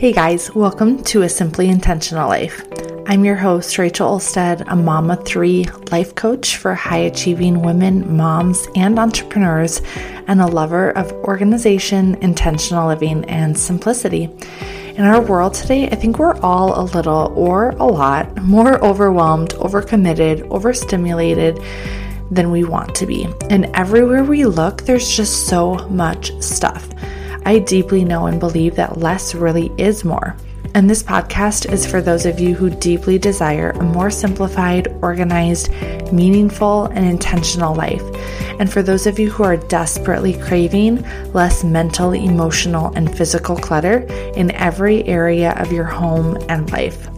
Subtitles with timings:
[0.00, 2.66] Hey guys, welcome to A Simply Intentional Life.
[3.04, 8.66] I'm your host, Rachel Olstad, a mama three life coach for high achieving women, moms,
[8.74, 9.82] and entrepreneurs,
[10.26, 14.30] and a lover of organization, intentional living, and simplicity.
[14.94, 19.50] In our world today, I think we're all a little or a lot more overwhelmed,
[19.56, 21.60] overcommitted, overstimulated
[22.30, 23.28] than we want to be.
[23.50, 26.88] And everywhere we look, there's just so much stuff.
[27.50, 30.36] I deeply know and believe that less really is more.
[30.76, 35.72] And this podcast is for those of you who deeply desire a more simplified, organized,
[36.12, 38.04] meaningful, and intentional life.
[38.60, 44.06] And for those of you who are desperately craving less mental, emotional, and physical clutter
[44.36, 47.08] in every area of your home and life.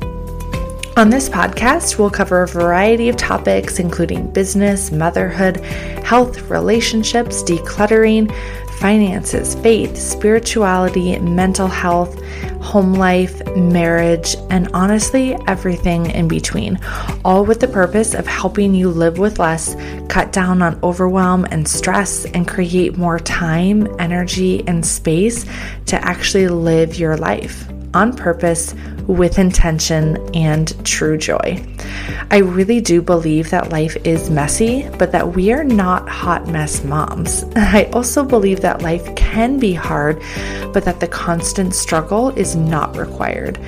[0.94, 5.56] On this podcast, we'll cover a variety of topics, including business, motherhood,
[6.04, 8.30] health, relationships, decluttering,
[8.82, 12.20] finances, faith, spirituality, mental health,
[12.60, 16.76] home life, marriage, and honestly, everything in between,
[17.24, 19.76] all with the purpose of helping you live with less,
[20.08, 25.46] cut down on overwhelm and stress, and create more time, energy, and space
[25.86, 28.74] to actually live your life on purpose
[29.06, 31.64] with intention and true joy.
[32.30, 36.84] I really do believe that life is messy, but that we are not hot mess
[36.84, 37.44] moms.
[37.56, 40.20] I also believe that life can be hard,
[40.72, 43.58] but that the constant struggle is not required.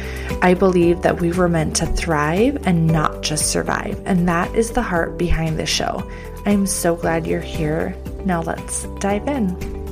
[0.42, 4.70] I believe that we were meant to thrive and not just survive, and that is
[4.70, 6.08] the heart behind the show.
[6.47, 7.97] I'm so glad you're here.
[8.25, 9.84] Now let's dive in.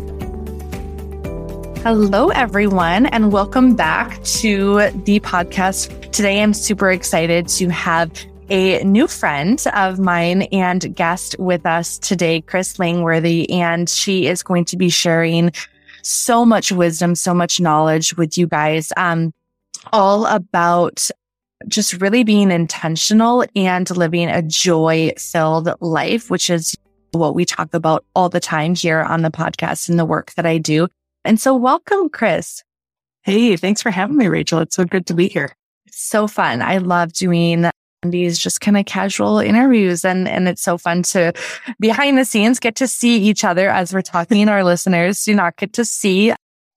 [1.84, 6.12] Hello, everyone, and welcome back to the podcast.
[6.12, 8.08] Today, I'm super excited to have
[8.50, 14.44] a new friend of mine and guest with us today, Kris Langworthy, and she is
[14.44, 15.50] going to be sharing
[16.03, 19.34] so much wisdom, so much knowledge with you guys, um,
[19.92, 21.10] all about
[21.66, 26.76] just really being intentional and living a joy filled life, which is
[27.10, 30.47] what we talk about all the time here on the podcast and the work that
[30.47, 30.87] I do.
[31.25, 32.65] And so welcome, Kris.
[33.22, 34.59] Hey, thanks for having me, Rachel.
[34.59, 35.55] It's so good to be here.
[35.91, 36.62] so fun.
[36.62, 37.71] I love doing
[38.03, 41.33] these just kind of casual interviews and, and it's so fun to
[41.78, 44.49] behind the scenes get to see each other as we're talking.
[44.49, 46.34] Our listeners do not get to see,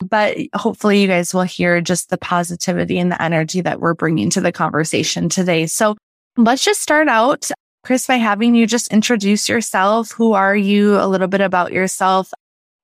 [0.08, 4.30] but hopefully you guys will hear just the positivity and the energy that we're bringing
[4.32, 5.66] to the conversation today.
[5.66, 5.96] So
[6.38, 7.50] let's just start out,
[7.84, 10.12] Kris, by having you just introduce yourself.
[10.12, 11.00] Who are you?
[11.00, 12.32] A little bit about yourself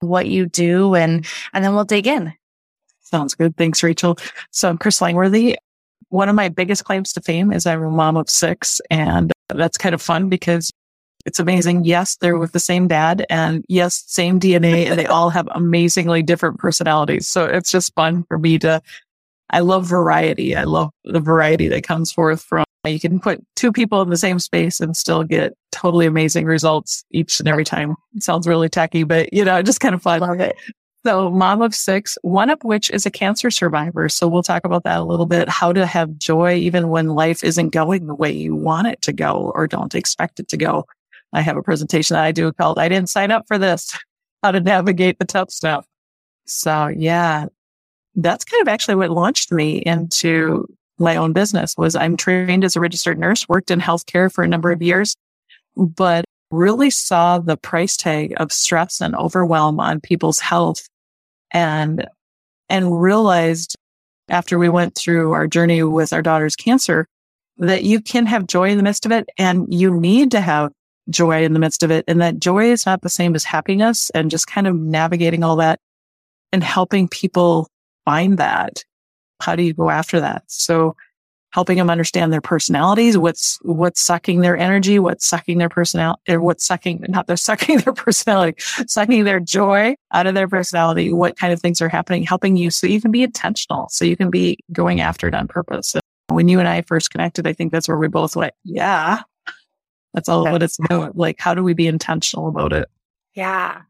[0.02, 2.34] what you do and, and then we'll dig in.
[3.02, 3.56] Sounds good.
[3.58, 4.18] Thanks, Rachel.
[4.52, 5.58] So I'm Kris Langworthy.
[6.10, 9.78] One of my biggest claims to fame is I'm a mom of six and that's
[9.78, 10.72] kind of fun because
[11.26, 11.86] it's amazing.
[11.86, 16.24] Yes, they're with the same dad and yes, same DNA and they all have amazingly
[16.24, 17.28] different personalities.
[17.28, 18.82] So it's just fun for me to,
[19.50, 20.56] I love variety.
[20.56, 24.18] I love the variety that comes forth from you can put two people in the
[24.18, 27.96] same space and still get totally amazing results each and every time.
[28.16, 30.22] It sounds really tacky, but you know, just kind of fun.
[30.22, 30.56] Love it.
[31.04, 34.08] So mom of six, one of which is a cancer survivor.
[34.10, 35.50] So we'll talk about that a little bit.
[35.50, 39.14] How to have joy even when life isn't going the way you want it to
[39.14, 40.86] go or don't expect it to go.
[41.34, 43.98] I have a presentation that I do called I didn't sign up for this.
[44.44, 45.86] How to navigate the tough stuff.
[46.46, 47.46] So yeah,
[48.16, 50.68] that's kind of actually what launched me into
[51.02, 54.48] my own business was I'm trained as a registered nurse, worked in healthcare for a
[54.48, 55.16] number of years,
[55.76, 60.88] but really saw the price tag of stress and overwhelm on people's health
[61.52, 62.08] and,
[62.70, 63.76] and realized
[64.30, 67.08] after we went through our journey with our daughter's cancer
[67.58, 70.72] that you can have joy in the midst of it and you need to have
[71.10, 72.06] joy in the midst of it.
[72.08, 75.58] And that joy is not the same as happiness and just kind of navigating all
[75.58, 75.80] that
[76.52, 77.68] and helping people
[78.06, 78.84] find that
[79.42, 80.44] how do you go after that?
[80.48, 80.96] So
[81.52, 86.40] helping them understand their personalities, what's, what's sucking their energy, what's sucking their personality, or
[86.40, 88.56] what's sucking, not they're sucking their personality,
[88.88, 92.72] sucking their joy out of their personality, what kind of things are happening, helping you
[92.72, 95.94] so you can be intentional, so you can be going after it on purpose.
[95.94, 99.24] And when you and I first connected, I think that's where we both went, yeah,
[100.14, 101.18] that's all what it's about.
[101.18, 102.90] Like, how do we be intentional about it?
[103.34, 103.82] Yeah.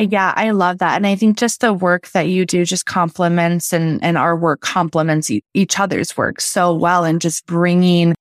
[0.00, 0.96] Uh, yeah, I love that.
[0.96, 4.60] And I think just the work that you do just complements and, and our work
[4.60, 8.14] complements e- each other's work so well and just bringing,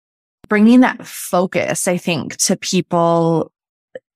[0.50, 3.52] bringing that focus, I think, to people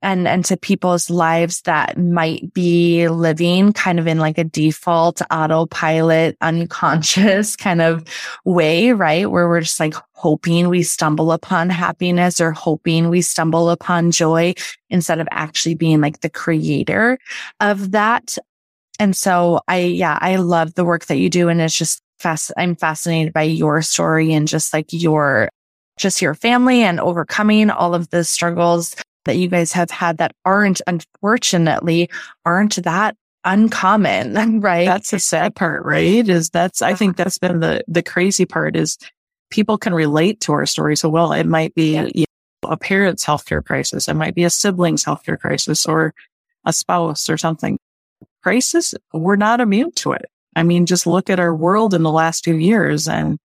[0.03, 5.21] and, and to people's lives that might be living kind of in like a default
[5.31, 8.03] autopilot, unconscious kind of
[8.43, 9.31] way, right?
[9.31, 14.53] Where we're just like hoping we stumble upon happiness or hoping we stumble upon joy
[14.89, 17.17] instead of actually being like the creator
[17.61, 18.37] of that.
[18.99, 21.47] And so I, yeah, I love the work that you do.
[21.47, 25.49] And it's just fast, I'm fascinated by your story and just like your,
[25.97, 30.35] just your family and overcoming all of the struggles that you guys have had that
[30.45, 32.09] aren't, unfortunately,
[32.45, 34.85] aren't that uncommon, right?
[34.85, 36.27] That's the sad part, right?
[36.27, 38.97] Is that's, I think that's been the, the crazy part is
[39.49, 41.31] people can relate to our story so well.
[41.31, 42.07] It might be yeah.
[42.13, 42.25] you
[42.63, 44.07] know, a parent's healthcare crisis.
[44.07, 46.13] It might be a sibling's healthcare crisis or
[46.65, 47.77] a spouse or something.
[48.41, 50.25] Crisis, we're not immune to it.
[50.55, 53.37] I mean, just look at our world in the last few years and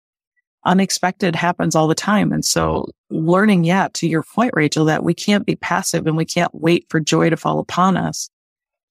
[0.68, 2.30] unexpected happens all the time.
[2.30, 6.26] And so learning, yeah, to your point, Rachel, that we can't be passive and we
[6.26, 8.28] can't wait for joy to fall upon us,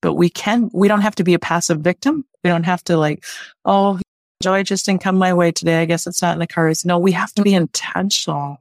[0.01, 2.25] but we can, we don't have to be a passive victim.
[2.43, 3.23] We don't have to like,
[3.63, 3.99] oh,
[4.41, 5.79] joy just didn't come my way today.
[5.79, 6.83] I guess it's not in the cards.
[6.83, 8.57] No, we have to be intentional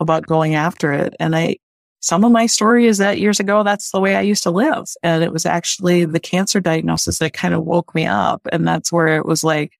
[0.00, 1.14] about going after it.
[1.20, 1.58] And I,
[2.00, 4.88] some of my story is that years ago, that's the way I used to live.
[5.04, 8.40] And it was actually the cancer diagnosis that kind of woke me up.
[8.50, 9.72] And that's where it was like,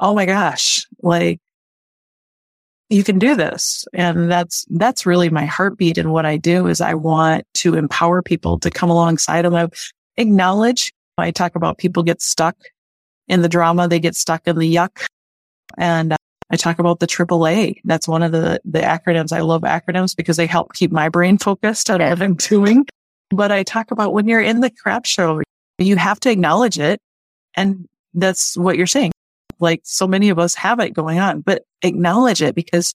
[0.00, 1.40] oh my gosh, like
[2.90, 3.84] you can do this.
[3.92, 5.98] And that's, that's really my heartbeat.
[5.98, 9.54] And what I do is I want to empower people to come alongside them.
[9.54, 9.68] I
[10.16, 10.92] acknowledge.
[11.18, 12.56] I talk about people get stuck
[13.26, 13.88] in the drama.
[13.88, 15.06] They get stuck in the yuck.
[15.76, 16.16] And uh,
[16.50, 17.80] I talk about the AAA.
[17.84, 19.32] That's one of the, the acronyms.
[19.32, 22.86] I love acronyms because they help keep my brain focused on what I'm doing.
[23.30, 25.42] But I talk about when you're in the crap show,
[25.78, 27.00] you have to acknowledge it.
[27.54, 29.12] And that's what you're saying.
[29.60, 32.94] Like so many of us have it going on, but acknowledge it because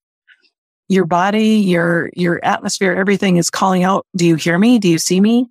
[0.90, 4.06] your body, your, your atmosphere, everything is calling out.
[4.16, 4.80] Do you hear me?
[4.80, 5.50] Do you see me?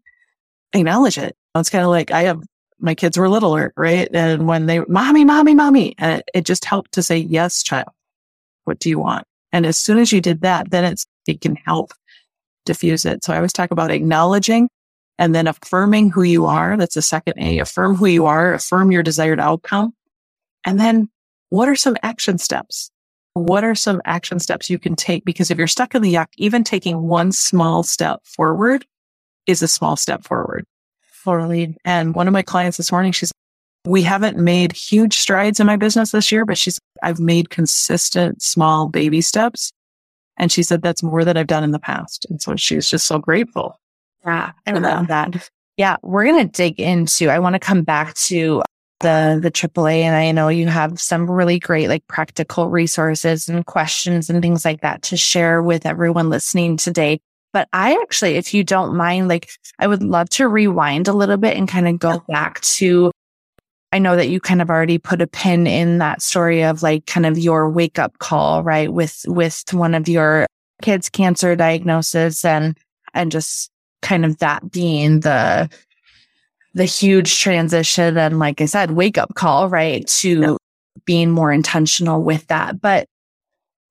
[0.73, 1.37] Acknowledge it.
[1.55, 2.43] It's kind of like I have
[2.83, 4.09] my kids were littler, right?
[4.13, 7.89] And when they, mommy, mommy, mommy, and it, it just helped to say, yes, child,
[8.65, 9.25] what do you want?
[9.53, 11.93] And as soon as you did that, then it's, it can help
[12.65, 13.25] diffuse it.
[13.25, 14.69] So I always talk about acknowledging
[15.19, 16.77] and then affirming who you are.
[16.77, 17.61] That's the second A.
[17.61, 19.95] Affirm who you are, affirm your desired outcome.
[20.65, 21.09] And then
[21.51, 22.91] what are some action steps?
[23.35, 25.25] What are some action steps you can take?
[25.25, 28.85] Because if you're stuck in the yuck, even taking one small step forward
[29.47, 30.65] is a small step forward.
[31.25, 31.77] Totally.
[31.85, 33.33] And one of my clients this morning, she's,
[33.87, 38.43] we haven't made huge strides in my business this year, but she's, I've made consistent
[38.43, 39.73] small baby steps.
[40.37, 42.27] And she said, that's more than I've done in the past.
[42.29, 43.79] And so she was just so grateful.
[44.25, 44.53] Yeah.
[44.67, 45.33] I love that.
[45.33, 45.51] that.
[45.77, 45.97] Yeah.
[46.03, 48.63] We're going to dig into, I want to come back to
[49.03, 50.03] the, the AAA.
[50.03, 54.65] And I know you have some really great, like practical resources and questions and things
[54.65, 57.21] like that to share with everyone listening today.
[57.53, 61.37] But I actually, if you don't mind, like I would love to rewind a little
[61.37, 63.11] bit and kind of go back to
[63.93, 67.05] I know that you kind of already put a pin in that story of like
[67.05, 68.91] kind of your wake up call, right?
[68.91, 70.47] With, with one of your
[70.81, 72.79] kids cancer diagnosis and,
[73.13, 73.71] and just
[74.01, 75.69] kind of that being the,
[76.75, 80.07] the huge transition and like I said, wake up call, right?
[80.07, 80.57] To
[81.05, 82.81] being more intentional with that.
[82.81, 83.07] But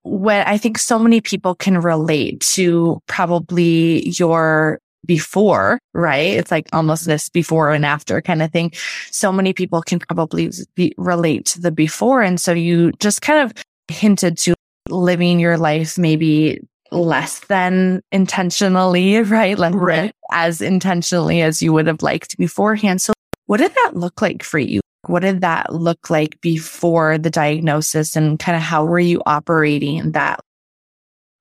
[0.03, 6.37] what I think so many people can relate to probably your before, right?
[6.37, 8.71] It's like almost this before and after kind of thing.
[9.11, 12.21] So many people can probably be, relate to the before.
[12.21, 14.55] And so you just kind of hinted to
[14.89, 16.61] living your life maybe
[16.91, 19.57] less than intentionally, right?
[19.57, 20.13] Like right.
[20.31, 23.01] As intentionally as you would have liked beforehand.
[23.01, 23.13] So
[23.45, 24.79] what did that look like for you?
[25.07, 30.11] What did that look like before the diagnosis and kind of how were you operating
[30.11, 30.39] that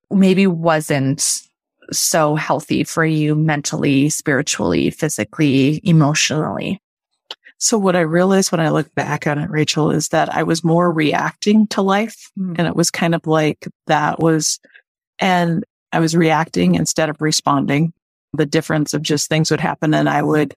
[0.09, 1.41] maybe wasn't
[1.91, 6.81] so healthy for you mentally, spiritually, physically, emotionally?
[7.59, 10.63] So what I realized when I look back on it, Rachel, is that I was
[10.63, 12.31] more reacting to life.
[12.37, 12.55] Mm.
[12.57, 14.59] And it was kind of like that was,
[15.19, 17.93] and I was reacting instead of responding.
[18.33, 20.55] The difference of just things would happen and I would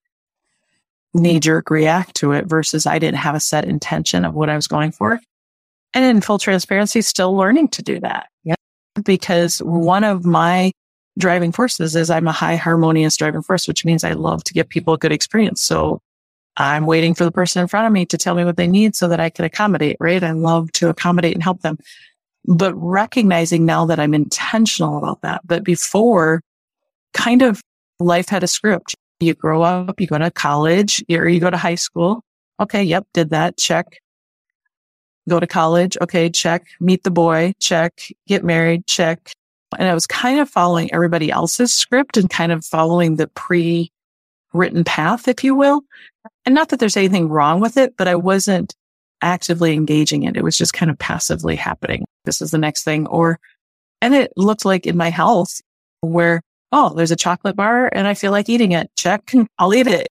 [1.13, 4.55] knee jerk react to it versus I didn't have a set intention of what I
[4.55, 5.19] was going for.
[5.93, 8.27] And in full transparency, still learning to do that.
[8.43, 8.55] Yeah.
[9.03, 10.71] Because one of my
[11.17, 14.67] driving forces is I'm a high harmonious driving force, which means I love to give
[14.67, 15.61] people a good experience.
[15.61, 16.01] So
[16.57, 18.95] I'm waiting for the person in front of me to tell me what they need
[18.95, 20.23] so that I can accommodate, right?
[20.23, 21.77] I love to accommodate and help them.
[22.45, 26.41] But recognizing now that I'm intentional about that, but before
[27.15, 27.61] kind of
[27.99, 28.95] life had a script.
[29.19, 32.21] You grow up, you go to college, or you go to high school.
[32.59, 32.83] Okay.
[32.83, 33.07] Yep.
[33.13, 33.57] Did that.
[33.57, 33.97] Check.
[35.27, 35.97] Go to college.
[36.01, 36.29] Okay.
[36.29, 36.67] Check.
[36.79, 37.53] Meet the boy.
[37.59, 38.01] Check.
[38.27, 38.85] Get married.
[38.85, 39.31] Check.
[39.77, 43.91] And I was kind of following everybody else's script and kind of following the pre
[44.53, 45.81] written path, if you will.
[46.45, 48.73] And not that there's anything wrong with it, but I wasn't
[49.21, 50.37] actively engaging it.
[50.37, 52.05] It was just kind of passively happening.
[52.25, 53.07] This is the next thing.
[53.07, 53.39] Or,
[54.01, 55.61] and it looked like in my health
[56.01, 56.41] where
[56.71, 58.89] oh, there's a chocolate bar and I feel like eating it.
[58.95, 59.33] Check.
[59.59, 60.07] I'll eat it.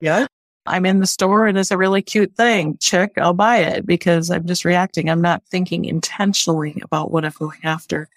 [0.00, 0.26] Yeah.
[0.66, 2.76] I'm in the store and it's a really cute thing.
[2.78, 5.08] Check, I'll buy it because I'm just reacting.
[5.08, 8.08] I'm not thinking intentionally about what I'm going after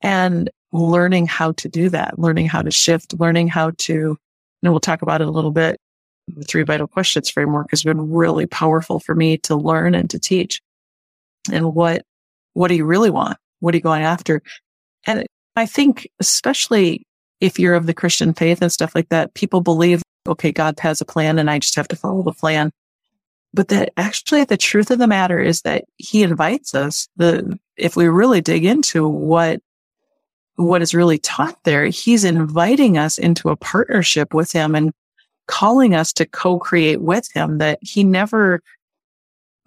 [0.00, 4.16] and learning how to do that, learning how to shift, learning how to,
[4.62, 5.78] and we'll talk about it a little bit.
[6.26, 10.18] The three vital questions framework has been really powerful for me to learn and to
[10.18, 10.60] teach.
[11.50, 12.02] And what,
[12.52, 13.38] what do you really want?
[13.60, 14.42] What are you going after?
[15.06, 15.26] And
[15.58, 17.06] I think, especially
[17.40, 21.00] if you're of the Christian faith and stuff like that, people believe, okay, God has
[21.00, 22.72] a plan and I just have to follow the plan.
[23.54, 27.96] But that actually the truth of the matter is that he invites us the, if
[27.96, 29.60] we really dig into what
[30.56, 34.92] what is really taught there, he's inviting us into a partnership with him and
[35.46, 38.60] calling us to co-create with him that he never,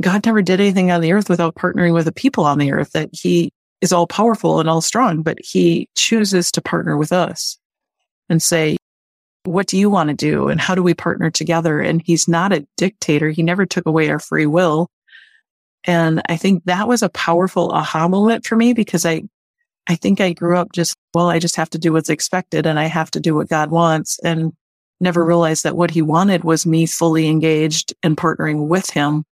[0.02, 2.92] God never did anything on the earth without partnering with the people on the earth,
[2.92, 7.58] that he is all powerful and all strong, but he chooses to partner with us
[8.30, 8.78] and say,
[9.44, 10.50] what do you want to do?
[10.50, 11.80] And how do we partner together?
[11.80, 13.30] And he's not a dictator.
[13.32, 14.88] He never took away our free will.
[15.86, 19.24] And I think that was a powerful aha moment for me because I,
[19.88, 22.80] I think I grew up just, well, I just have to do what's expected and
[22.80, 24.54] I have to do what God wants and
[25.00, 29.24] never realized that what he wanted was me fully engaged and partnering with him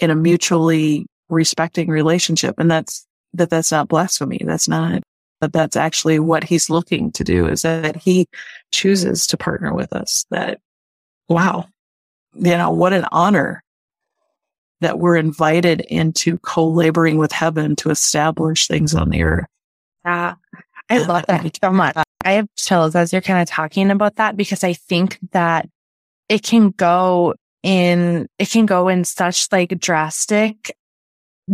[0.00, 2.56] in a mutually respecting relationship.
[2.58, 4.40] And that's, that that's not blasphemy.
[4.44, 5.02] That's not,
[5.40, 8.26] that that's actually what he's looking to do is that he
[8.72, 10.24] chooses to partner with us.
[10.30, 10.60] That,
[11.28, 11.66] wow,
[12.34, 13.62] you know, what an honor
[14.80, 19.46] that we're invited into co-laboring with heaven to establish things on the earth.
[20.04, 20.34] Yeah.
[20.88, 21.96] I love that so much.
[22.24, 25.68] I have chills as you're kind of talking about that because I think that
[26.28, 30.76] it can go in, it can go in such like drastic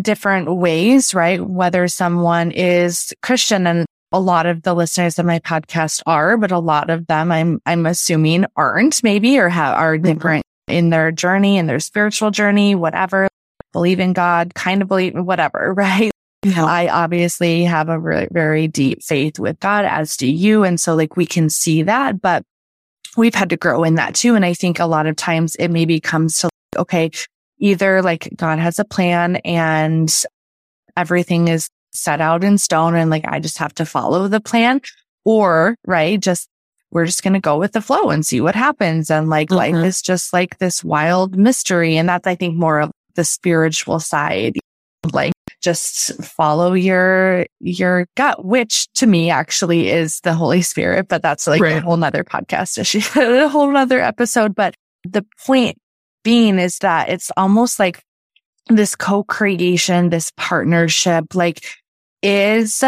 [0.01, 1.41] different ways, right?
[1.41, 6.53] Whether someone is Christian and a lot of the listeners of my podcast are, but
[6.53, 10.13] a lot of them I'm, I'm assuming aren't maybe or have, are mm-hmm.
[10.13, 13.29] different in their journey, and their spiritual journey, whatever,
[13.73, 16.11] believe in God, kind of believe whatever, right?
[16.45, 16.65] Yeah.
[16.65, 20.65] I obviously have a really, very deep faith with God, as do you.
[20.65, 22.43] And so like we can see that, but
[23.17, 24.35] we've had to grow in that too.
[24.35, 27.11] And I think a lot of times it maybe comes to, okay,
[27.63, 30.13] either like God has a plan and
[30.97, 34.81] everything is set out in stone and like I just have to follow the plan
[35.25, 36.49] or, right, just
[36.91, 39.11] we're just going to go with the flow and see what happens.
[39.11, 39.77] And like mm-hmm.
[39.77, 41.97] life is just like this wild mystery.
[41.97, 44.59] And that's, I think, more of the spiritual side.
[45.13, 51.23] Like just follow your, your gut, which to me actually is the Holy Spirit, but
[51.23, 51.77] that's like right.
[51.77, 54.55] a whole nother podcast issue, a whole nother episode.
[54.55, 55.79] But the point
[56.23, 58.03] being is that it's almost like
[58.69, 61.65] this co-creation, this partnership, like
[62.23, 62.85] is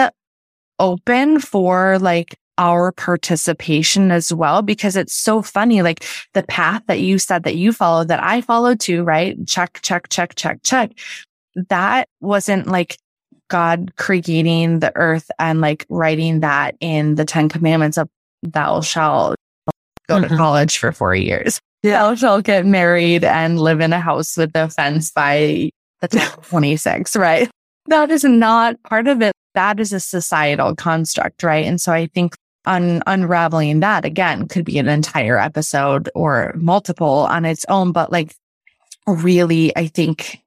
[0.79, 5.83] open for like our participation as well, because it's so funny.
[5.83, 9.37] Like the path that you said that you followed that I followed too, right?
[9.47, 10.93] Check, check, check, check, check.
[11.69, 12.97] That wasn't like
[13.49, 18.09] God creating the earth and like writing that in the 10 commandments of
[18.43, 19.37] thou shalt
[20.09, 20.29] go mm-hmm.
[20.29, 21.61] to college for four years.
[21.85, 22.03] Yeah.
[22.03, 26.31] Thou shalt get married and live in a house with a fence by the time
[26.43, 27.51] 26, right?
[27.87, 29.35] That is not part of it.
[29.53, 31.67] That is a societal construct, right?
[31.67, 37.27] And so I think un- unraveling that again could be an entire episode or multiple
[37.29, 38.35] on its own, but like
[39.07, 40.41] really, I think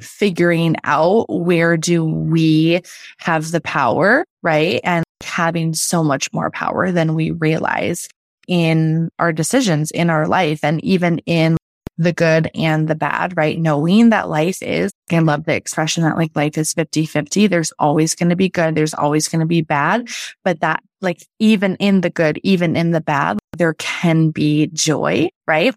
[0.00, 2.80] figuring out where do we
[3.18, 4.80] have the power, right?
[4.82, 8.08] And having so much more power than we realize
[8.48, 11.56] in our decisions in our life and even in
[11.96, 13.58] the good and the bad, right?
[13.58, 17.46] Knowing that life is, I love the expression that like life is 50 50.
[17.46, 18.74] There's always going to be good.
[18.74, 20.08] There's always going to be bad,
[20.42, 25.28] but that like even in the good, even in the bad, there can be joy,
[25.46, 25.74] right?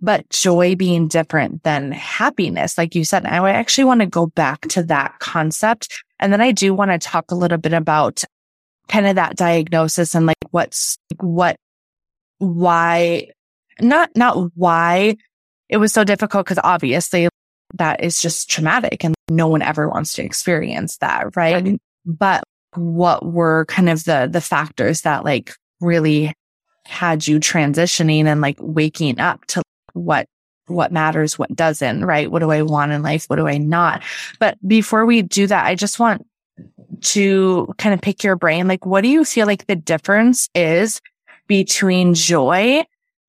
[0.00, 4.62] But joy being different than happiness, like you said, I actually want to go back
[4.68, 6.02] to that concept.
[6.20, 8.24] And then I do want to talk a little bit about
[8.88, 11.56] kind of that diagnosis and like what's, what,
[12.40, 13.28] why,
[13.80, 15.16] not, not why
[15.68, 17.28] it was so difficult because obviously
[17.74, 21.36] that is just traumatic and no one ever wants to experience that.
[21.36, 21.80] Right.
[22.04, 22.42] But
[22.74, 26.34] what were kind of the, the factors that like really
[26.86, 30.26] had you transitioning and like waking up to what
[30.66, 32.30] what matters, what doesn't, right?
[32.30, 33.24] What do I want in life?
[33.26, 34.02] What do I not?
[34.38, 36.24] But before we do that, I just want
[37.00, 38.68] to kind of pick your brain.
[38.68, 41.00] Like, what do you feel like the difference is
[41.50, 42.84] between joy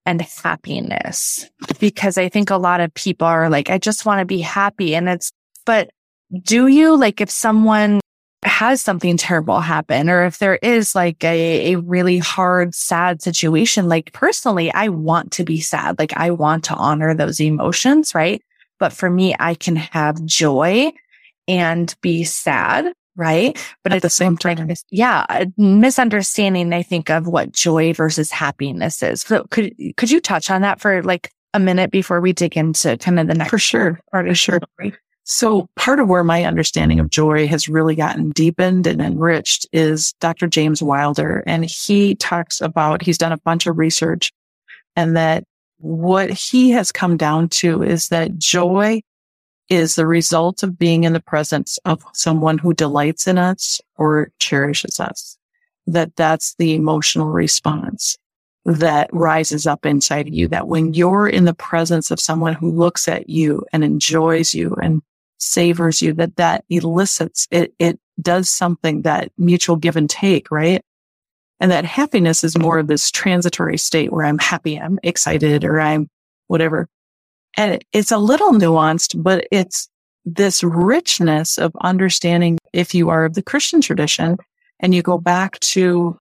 [0.06, 1.50] and happiness
[1.80, 4.94] because I think a lot of people are like, I just want to be happy.
[4.94, 5.32] And it's,
[5.66, 5.90] but
[6.44, 8.00] do you like if someone
[8.44, 13.90] has something terrible happen or if there is like a, a really hard, sad situation,
[13.90, 15.98] like personally, I want to be sad.
[15.98, 18.44] Like I want to honor those emotions, right?
[18.78, 20.92] But for me, I can have joy
[21.48, 22.94] and be sad.
[23.16, 23.58] Right.
[23.84, 29.04] But at the same time, yeah, uh, misunderstanding, I think, of what joy versus happiness
[29.04, 29.22] is.
[29.22, 32.98] So could, could you touch on that for like a minute before we dig into
[32.98, 33.50] kind of the next?
[33.50, 34.00] For sure.
[34.12, 34.62] Part of sure.
[35.24, 40.14] So part of where my understanding of joy has really gotten deepened and enriched is
[40.20, 40.48] Dr.
[40.48, 41.44] James Wilder.
[41.46, 44.32] And he talks about, he's done a bunch of research
[44.96, 45.44] and that
[45.78, 49.02] what he has come down to is that joy
[49.72, 54.30] is the result of being in the presence of someone who delights in us or
[54.38, 55.38] cherishes us.
[55.88, 58.18] That that's the emotional response
[58.66, 60.50] that rises up inside of you.
[60.50, 64.76] That when you're in the presence of someone who looks at you and enjoys you
[64.82, 65.02] and
[65.38, 70.84] savors you, that that elicits, it, it does something that mutual give and take, right?
[71.62, 75.80] And that happiness is more of this transitory state where I'm happy, I'm excited, or
[75.80, 76.10] I'm
[76.48, 76.90] whatever.
[77.58, 79.90] And it's a little nuanced, but it's
[80.26, 84.38] this richness of understanding if you are of the Christian tradition
[84.80, 86.18] and you go back to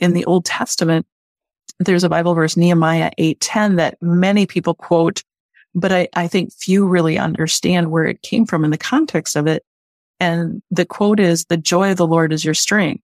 [0.00, 1.06] in the Old Testament,
[1.78, 5.22] there's a Bible verse, Nehemiah 8:10, that many people quote
[5.74, 9.46] but I, I think few really understand where it came from in the context of
[9.46, 9.64] it.
[10.20, 13.02] And the quote is, the joy of the Lord is your strength.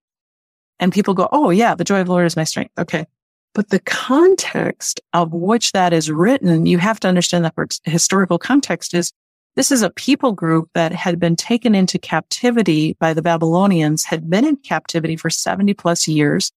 [0.78, 2.72] And people go, Oh yeah, the joy of the Lord is my strength.
[2.78, 3.06] Okay.
[3.54, 8.38] But the context of which that is written, you have to understand that for historical
[8.38, 9.12] context is
[9.56, 14.30] this is a people group that had been taken into captivity by the Babylonians, had
[14.30, 16.52] been in captivity for 70 plus years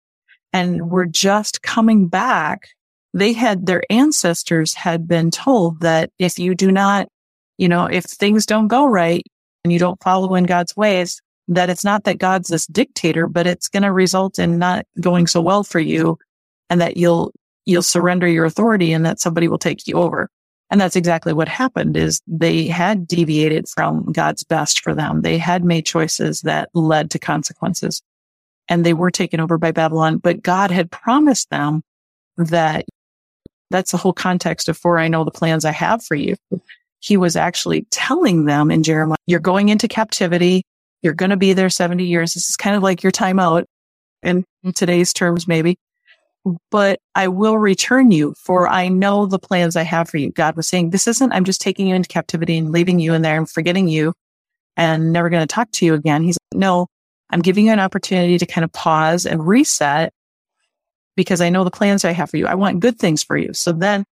[0.53, 2.69] and were just coming back.
[3.15, 7.09] They had their ancestors had been told that if you do not,
[7.59, 9.23] you know, if things don't go right
[9.63, 13.47] and you don't follow in God's ways, that it's not that God's this dictator, but
[13.47, 16.19] it's going to result in not going so well for you
[16.71, 17.33] and that you'll,
[17.67, 20.31] you'll surrender your authority and that somebody will take you over.
[20.71, 25.23] And that's exactly what happened is they had deviated from God's best for them.
[25.23, 28.01] They had made choices that led to consequences
[28.69, 31.83] and they were taken over by Babylon, but God had promised them
[32.37, 32.85] that
[33.71, 36.37] that's the whole context of for I know the plans I have for you.
[37.01, 40.63] He was actually telling them in Jeremiah, you're going into captivity.
[41.03, 42.35] You're going to be there 70 years.
[42.35, 43.65] This is kind of like your time out
[44.23, 45.77] in, in today's terms, maybe,
[46.71, 50.31] but I will return you for I know the plans I have for you.
[50.31, 53.23] God was saying, this isn't, I'm just taking you into captivity and leaving you in
[53.23, 54.15] there and forgetting you
[54.77, 56.23] and never going to talk to you again.
[56.23, 56.87] He's like, no,
[57.31, 60.13] I'm giving you an opportunity to kind of pause and reset
[61.17, 62.47] because I know the plans I have for you.
[62.47, 63.53] I want good things for you.
[63.53, 64.05] So then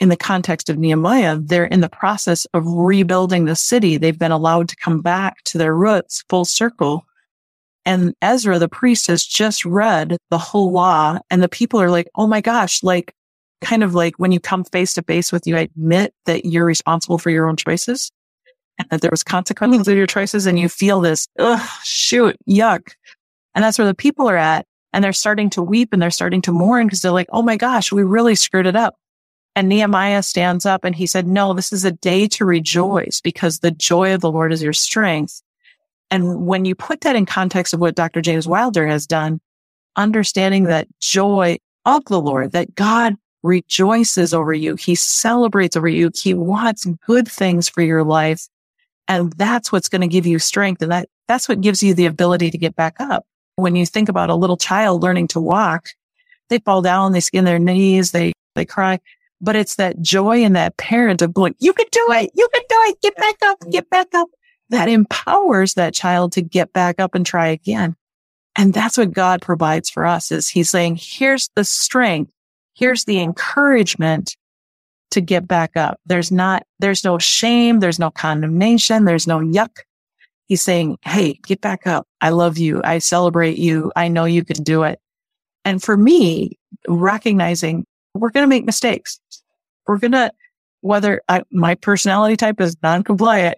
[0.00, 3.96] in the context of Nehemiah, they're in the process of rebuilding the city.
[3.96, 7.04] They've been allowed to come back to their roots full circle.
[7.86, 12.08] And Ezra, the priest, has just read the whole law and the people are like,
[12.14, 13.14] Oh my gosh, like
[13.60, 17.18] kind of like when you come face to face with you, admit that you're responsible
[17.18, 18.10] for your own choices
[18.78, 22.92] and that there was consequences of your choices and you feel this, ugh, shoot, yuck.
[23.54, 26.42] And that's where the people are at and they're starting to weep and they're starting
[26.42, 28.96] to mourn because they're like, Oh my gosh, we really screwed it up.
[29.56, 33.60] And Nehemiah stands up and he said, no, this is a day to rejoice because
[33.60, 35.42] the joy of the Lord is your strength.
[36.10, 38.20] And when you put that in context of what Dr.
[38.20, 39.40] James Wilder has done,
[39.96, 44.74] understanding that joy of the Lord, that God rejoices over you.
[44.74, 46.10] He celebrates over you.
[46.14, 48.48] He wants good things for your life.
[49.06, 50.80] And that's what's going to give you strength.
[50.80, 53.26] And that, that's what gives you the ability to get back up.
[53.56, 55.90] When you think about a little child learning to walk,
[56.48, 58.98] they fall down, they skin their knees, they, they cry,
[59.40, 62.30] but it's that joy in that parent of going, you can do it.
[62.34, 63.00] You can do it.
[63.02, 64.28] Get back up, get back up.
[64.74, 67.94] That empowers that child to get back up and try again.
[68.56, 72.32] And that's what God provides for us is he's saying, here's the strength.
[72.74, 74.36] Here's the encouragement
[75.12, 76.00] to get back up.
[76.06, 77.78] There's not, there's no shame.
[77.78, 79.04] There's no condemnation.
[79.04, 79.78] There's no yuck.
[80.46, 82.08] He's saying, Hey, get back up.
[82.20, 82.80] I love you.
[82.82, 83.92] I celebrate you.
[83.94, 84.98] I know you can do it.
[85.64, 86.58] And for me,
[86.88, 89.20] recognizing we're going to make mistakes.
[89.86, 90.32] We're going to,
[90.80, 93.56] whether I, my personality type is non-compliant,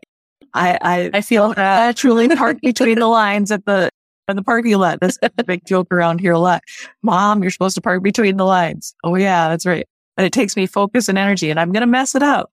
[0.56, 3.90] I, I, I feel uh, truly park between the lines at the,
[4.28, 4.98] in the parking lot.
[5.00, 6.62] That's a big joke around here a lot.
[7.02, 8.94] Mom, you're supposed to park between the lines.
[9.04, 9.86] Oh yeah, that's right.
[10.16, 12.50] But it takes me focus and energy and I'm going to mess it up.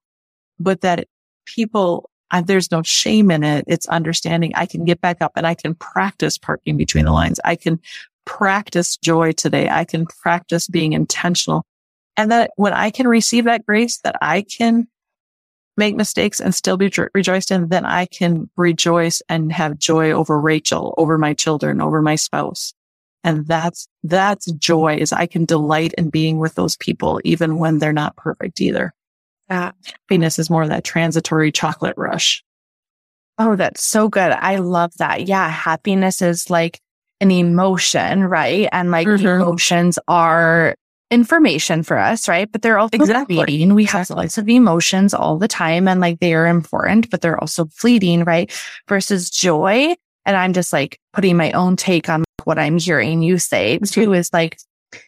[0.60, 1.08] But that
[1.46, 3.64] people I, there's no shame in it.
[3.68, 7.40] It's understanding I can get back up and I can practice parking between the lines.
[7.46, 7.80] I can
[8.26, 9.70] practice joy today.
[9.70, 11.64] I can practice being intentional.
[12.18, 14.88] And that when I can receive that grace, that I can
[15.78, 20.40] make mistakes and still be rejoiced in, then I can rejoice and have joy over
[20.40, 22.74] Rachel, over my children, over my spouse.
[23.24, 27.80] And that's, that's joy is I can delight in being with those people, even when
[27.80, 28.94] they're not perfect either.
[29.50, 29.72] Yeah.
[29.86, 32.44] Happiness is more of that transitory chocolate rush.
[33.38, 34.32] Oh, that's so good.
[34.32, 35.28] I love that.
[35.28, 35.50] Yeah.
[35.50, 36.80] Happiness is like
[37.20, 38.68] an emotion, right?
[38.72, 39.26] And like mm-hmm.
[39.26, 40.76] emotions are
[41.14, 42.52] information for us, right?
[42.52, 43.36] But they're also exactly.
[43.36, 43.76] fleeting.
[43.76, 47.40] We have lots of emotions all the time and like they are important, but they're
[47.40, 48.52] also fleeting, right?
[48.88, 49.96] Versus joy.
[50.26, 54.14] And I'm just like putting my own take on what I'm hearing you say too
[54.14, 54.58] is like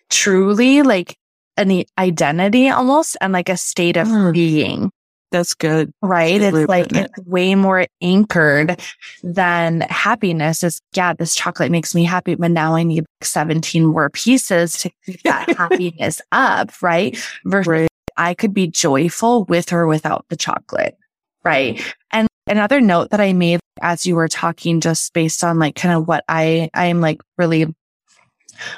[0.10, 1.18] truly like
[1.58, 4.34] an identity almost and like a state of mm.
[4.34, 4.92] being.
[5.36, 5.92] That's good.
[6.02, 6.40] Right.
[6.40, 7.12] That's it's like, it.
[7.18, 8.82] it's way more anchored
[9.22, 10.80] than happiness is.
[10.94, 15.22] Yeah, this chocolate makes me happy, but now I need 17 more pieces to keep
[15.24, 16.72] that happiness up.
[16.82, 17.18] Right.
[17.44, 17.90] Versus right.
[18.16, 20.98] I could be joyful with or without the chocolate.
[21.44, 21.84] Right.
[22.12, 25.96] And another note that I made as you were talking, just based on like kind
[25.96, 27.76] of what I, I am like really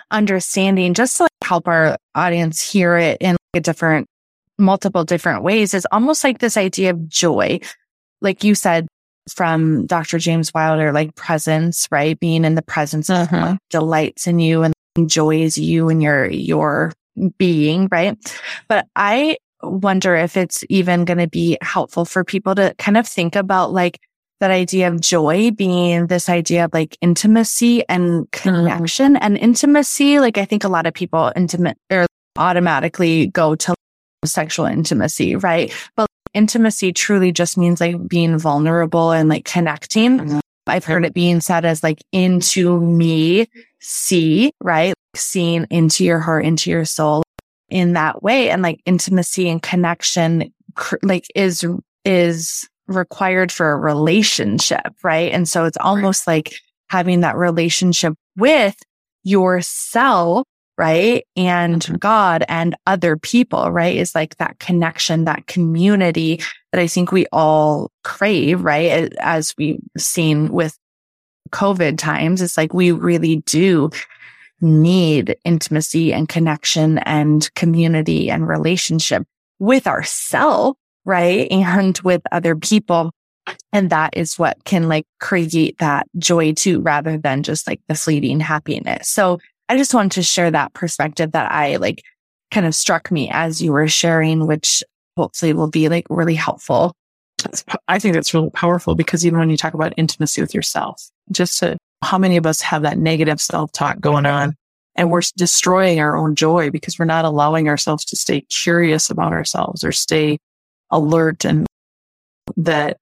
[0.10, 4.08] understanding, just to like help our audience hear it in like a different
[4.58, 7.60] multiple different ways is almost like this idea of joy.
[8.22, 8.88] Like you said
[9.30, 10.20] from Dr.
[10.20, 12.20] James Wilder, like presence, right?
[12.20, 13.58] Being in the presence uh-huh.
[13.70, 16.94] delights in you and enjoys you and your, your
[17.38, 18.18] being, right?
[18.68, 23.08] But I wonder if it's even going to be helpful for people to kind of
[23.08, 24.00] think about like
[24.40, 28.50] that idea of joy being this idea of like intimacy and mm-hmm.
[28.50, 29.24] connection mm-hmm.
[29.24, 30.20] and intimacy.
[30.20, 32.06] Like I think a lot of people intimate or
[32.38, 33.74] automatically go to
[34.26, 35.74] sexual intimacy, right?
[35.96, 40.20] But intimacy truly just means like being vulnerable and like connecting.
[40.20, 40.40] Mm-hmm.
[40.68, 43.48] I've heard it being said as like into me,
[43.80, 44.90] see, right?
[44.90, 47.24] Like seeing into your heart, into your soul
[47.70, 48.50] in that way.
[48.50, 50.54] And like intimacy and connection,
[51.04, 51.66] like is,
[52.04, 55.32] is required for a relationship, right?
[55.32, 56.54] And so it's almost like
[56.90, 58.76] having that relationship with
[59.24, 60.46] yourself
[60.78, 61.26] right?
[61.36, 61.96] And mm-hmm.
[61.96, 63.96] God and other people, right?
[63.96, 69.14] Is like that connection, that community that I think we all crave, right?
[69.20, 70.78] As we've seen with
[71.52, 73.90] COVID times, it's like we really do
[74.60, 79.24] need intimacy and connection and community and relationship
[79.60, 81.50] with ourselves, right?
[81.52, 83.12] And with other people.
[83.72, 87.96] And that is what can like create that joy too, rather than just like the
[87.96, 89.10] fleeting happiness.
[89.10, 92.04] So I just wanted to share that perspective that I like
[92.52, 94.84] kind of struck me as you were sharing, which
[95.18, 96.94] hopefully will be like really helpful.
[97.88, 101.60] I think that's really powerful because even when you talk about intimacy with yourself, just
[101.60, 104.56] to how many of us have that negative self talk going on
[104.96, 109.34] and we're destroying our own joy because we're not allowing ourselves to stay curious about
[109.34, 110.38] ourselves or stay
[110.92, 111.68] alert and
[112.56, 112.98] that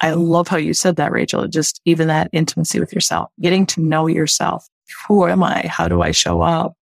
[0.00, 1.48] I love how you said that, Rachel.
[1.48, 4.68] Just even that intimacy with yourself, getting to know yourself
[5.06, 5.66] who am I?
[5.66, 6.74] How do I show up?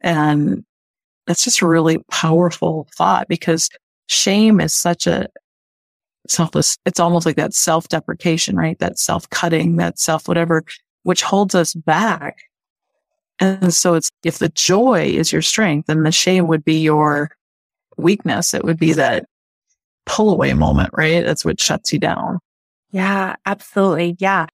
[0.00, 0.64] And
[1.26, 3.68] that's just a really powerful thought because
[4.06, 5.28] shame is such a
[6.28, 8.78] selfless, it's almost like that self deprecation, right?
[8.78, 10.64] That self cutting, that self whatever,
[11.02, 12.38] which holds us back.
[13.40, 17.30] And so it's, if the joy is your strength, then the shame would be your
[17.96, 18.52] weakness.
[18.52, 19.26] It would be that
[20.06, 21.24] pull away moment, right?
[21.24, 22.38] That's what shuts you down.
[22.90, 24.16] Yeah, absolutely.
[24.18, 24.46] Yeah.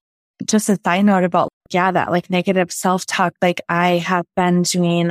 [0.46, 3.34] Just a side note about yeah, that like negative self talk.
[3.42, 5.10] Like I have been doing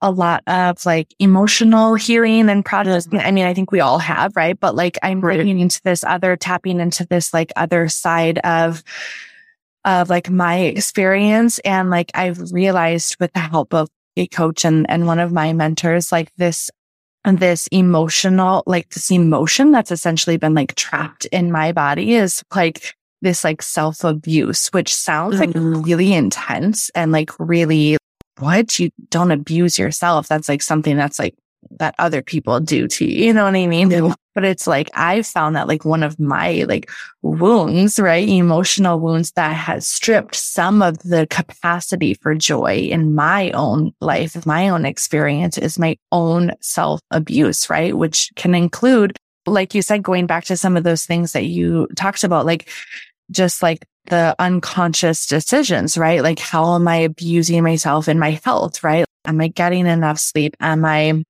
[0.00, 3.12] a lot of like emotional healing and processing.
[3.12, 3.26] Mm-hmm.
[3.26, 4.58] I mean, I think we all have, right?
[4.58, 8.82] But like I'm bringing into this other, tapping into this like other side of,
[9.84, 11.60] of like my experience.
[11.60, 15.52] And like I've realized with the help of a coach and, and one of my
[15.52, 16.68] mentors, like this,
[17.24, 22.96] this emotional, like this emotion that's essentially been like trapped in my body is like
[23.22, 25.82] this like self abuse, which sounds like mm-hmm.
[25.82, 27.96] really intense and like really
[28.38, 30.28] what you don't abuse yourself.
[30.28, 31.34] That's like something that's like
[31.78, 33.26] that other people do to you.
[33.26, 33.90] You know what I mean?
[33.90, 34.14] Yeah.
[34.34, 38.26] But it's like I've found that like one of my like wounds, right?
[38.26, 44.46] Emotional wounds that has stripped some of the capacity for joy in my own life,
[44.46, 47.96] my own experience is my own self abuse, right?
[47.96, 51.88] Which can include like you said, going back to some of those things that you
[51.96, 52.68] talked about, like
[53.30, 56.22] just like the unconscious decisions, right?
[56.22, 59.04] Like, how am I abusing myself in my health, right?
[59.24, 60.56] Am I getting enough sleep?
[60.60, 61.22] Am I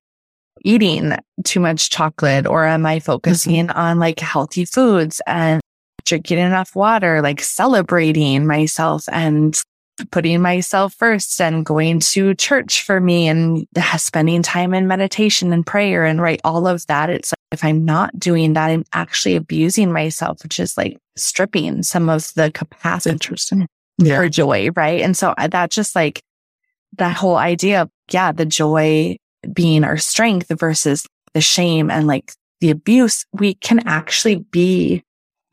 [0.63, 3.77] eating too much chocolate or am I focusing mm-hmm.
[3.77, 5.61] on like healthy foods and
[6.05, 9.59] drinking enough water, like celebrating myself and
[10.11, 15.65] putting myself first and going to church for me and spending time in meditation and
[15.65, 17.09] prayer and right all of that.
[17.09, 21.83] It's like if I'm not doing that, I'm actually abusing myself, which is like stripping
[21.83, 23.67] some of the capacity Interesting.
[24.03, 24.69] for joy.
[24.75, 25.01] Right.
[25.01, 26.21] And so uh, that just like
[26.97, 29.17] that whole idea of, yeah, the joy
[29.53, 35.03] being our strength versus the shame and like the abuse, we can actually be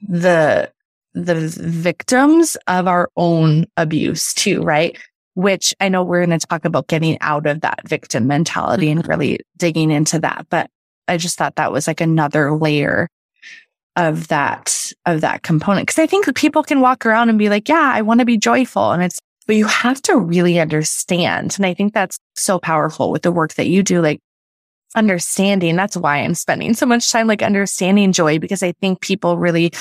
[0.00, 0.70] the,
[1.14, 4.98] the victims of our own abuse too, right?
[5.34, 9.06] Which I know we're going to talk about getting out of that victim mentality and
[9.06, 10.46] really digging into that.
[10.50, 10.70] But
[11.10, 13.08] I just thought that was like another layer
[13.96, 15.88] of that, of that component.
[15.88, 18.38] Cause I think people can walk around and be like, yeah, I want to be
[18.38, 18.92] joyful.
[18.92, 21.56] And it's, but you have to really understand.
[21.56, 24.00] And I think that's so powerful with the work that you do.
[24.00, 24.20] Like
[24.94, 25.76] understanding.
[25.76, 29.72] That's why I'm spending so much time like understanding joy because I think people really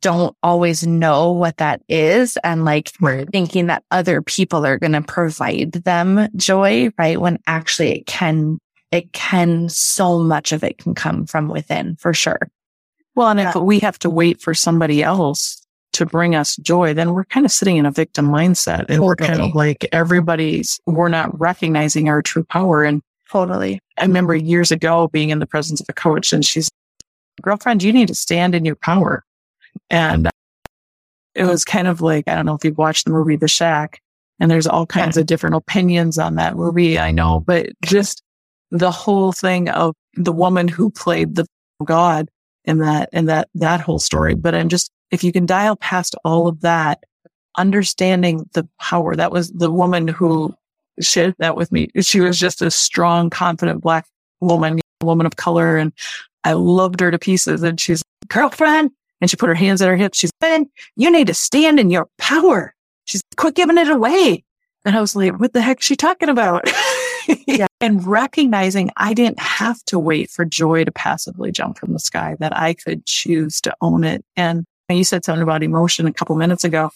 [0.00, 3.28] don't always know what that is and like right.
[3.30, 7.20] thinking that other people are going to provide them joy, right?
[7.20, 8.58] When actually it can,
[8.90, 12.50] it can, so much of it can come from within for sure.
[13.14, 13.50] Well, and yeah.
[13.50, 15.60] if we have to wait for somebody else
[15.94, 19.06] to bring us joy, then we're kind of sitting in a victim mindset and totally.
[19.06, 22.84] we're kind of like everybody's, we're not recognizing our true power.
[22.84, 23.80] And totally.
[23.98, 26.70] I remember years ago being in the presence of a coach and she's,
[27.42, 29.24] girlfriend, you need to stand in your power.
[29.90, 30.28] And
[31.34, 34.00] it was kind of like, I don't know if you've watched the movie The Shack
[34.38, 35.22] and there's all kinds yeah.
[35.22, 36.98] of different opinions on that movie.
[36.98, 38.22] I know, but just
[38.70, 41.46] the whole thing of the woman who played the
[41.84, 42.28] God
[42.64, 44.34] in that, in that, that whole story.
[44.34, 47.02] But I'm just, if you can dial past all of that,
[47.56, 50.54] understanding the power, that was the woman who
[51.00, 51.88] shared that with me.
[52.00, 54.06] She was just a strong, confident black
[54.40, 55.76] woman, woman of color.
[55.76, 55.92] And
[56.44, 57.62] I loved her to pieces.
[57.62, 58.90] And she's girlfriend.
[59.20, 60.18] And she put her hands at her hips.
[60.18, 62.74] She's Ben, you need to stand in your power.
[63.04, 64.44] She's quit giving it away.
[64.84, 66.70] And I was like, what the heck is she talking about?
[67.46, 67.66] yeah.
[67.80, 72.36] And recognizing I didn't have to wait for joy to passively jump from the sky,
[72.40, 74.24] that I could choose to own it.
[74.36, 76.90] And you said something about emotion a couple minutes ago.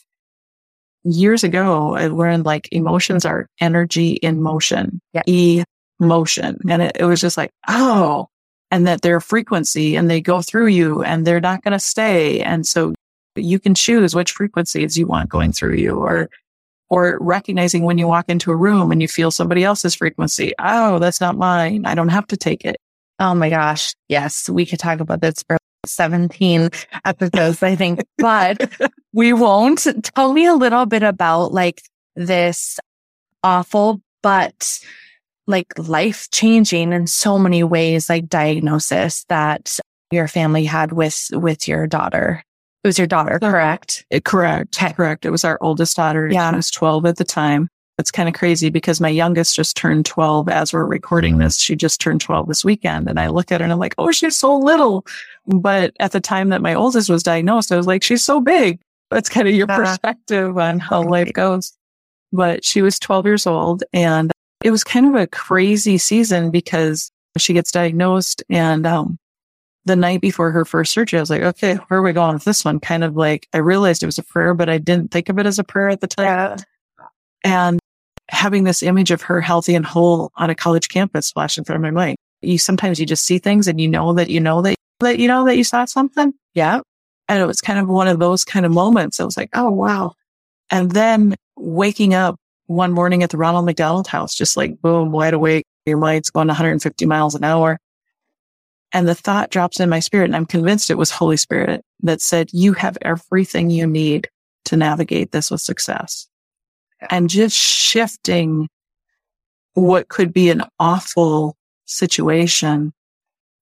[1.05, 5.62] Years ago, I learned like emotions are energy in motion, yeah.
[6.01, 6.59] emotion.
[6.68, 8.27] And it, it was just like, oh,
[8.73, 12.40] and that they're frequency and they go through you and they're not going to stay.
[12.40, 12.95] And so
[13.37, 16.29] you can choose which frequencies you want going through you or,
[16.92, 20.52] or recognizing when you walk into a room and you feel somebody else's frequency.
[20.59, 21.87] Oh, that's not mine.
[21.87, 22.76] I don't have to take it.
[23.18, 23.94] Oh my gosh.
[24.11, 24.46] Yes.
[24.50, 26.68] We could talk about this for 17
[27.07, 28.70] episodes, I think, but
[29.14, 29.87] we won't.
[30.14, 31.81] Tell me a little bit about like
[32.14, 32.78] this
[33.42, 34.78] awful, but
[35.46, 39.78] like life changing in so many ways, like diagnosis that
[40.11, 42.44] your family had with, with your daughter.
[42.85, 44.05] It was your daughter, correct?
[44.11, 44.77] It, correct.
[44.77, 44.92] Okay.
[44.92, 45.25] Correct.
[45.25, 46.29] It was our oldest daughter.
[46.29, 46.51] Yeah.
[46.51, 47.68] She was 12 at the time.
[47.99, 51.59] It's kind of crazy because my youngest just turned 12 as we're recording this.
[51.59, 53.09] She just turned 12 this weekend.
[53.09, 55.07] And I look at her and I'm like, oh, she's so little.
[55.47, 58.81] But at the time that my oldest was diagnosed, I was like, she's so big.
[59.11, 61.73] That's kind of your perspective on how life goes.
[62.33, 64.33] But she was 12 years old and
[64.64, 69.18] it was kind of a crazy season because she gets diagnosed and, um,
[69.85, 72.45] the night before her first surgery, I was like, okay, where are we going with
[72.45, 72.81] this one?
[72.81, 75.47] Kind of like, I realized it was a prayer, but I didn't think of it
[75.47, 76.25] as a prayer at the time.
[76.25, 76.57] Yeah.
[77.45, 77.81] And
[78.29, 81.77] having this image of her healthy and whole on a college campus flash in front
[81.77, 82.16] of my mind.
[82.40, 85.29] You sometimes you just see things and you know that you know that, that you
[85.29, 86.33] know that you saw something.
[86.55, 86.81] Yeah.
[87.29, 89.21] And it was kind of one of those kind of moments.
[89.21, 90.12] I was like, oh, wow.
[90.71, 95.35] And then waking up one morning at the Ronald McDonald house, just like boom, wide
[95.35, 95.64] awake.
[95.87, 97.79] Your mind's going 150 miles an hour.
[98.92, 100.26] And the thought drops in my spirit.
[100.26, 104.28] And I'm convinced it was Holy Spirit that said, you have everything you need
[104.66, 106.28] to navigate this with success.
[107.11, 108.68] And just shifting
[109.74, 112.92] what could be an awful situation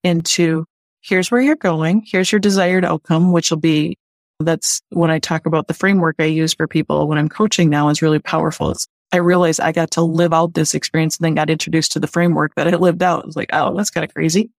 [0.03, 0.65] into
[1.01, 2.05] here's where you're going.
[2.07, 3.97] Here's your desired outcome, which will be
[4.41, 7.89] that's when I talk about the framework I use for people when I'm coaching now
[7.91, 8.71] is really powerful.
[8.71, 12.01] It's I realized I got to live out this experience and then got introduced to
[12.01, 13.25] the framework that I lived out.
[13.25, 14.51] I was like, oh, that's kind of crazy.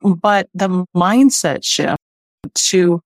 [0.00, 1.98] But the mindset shift
[2.54, 3.00] to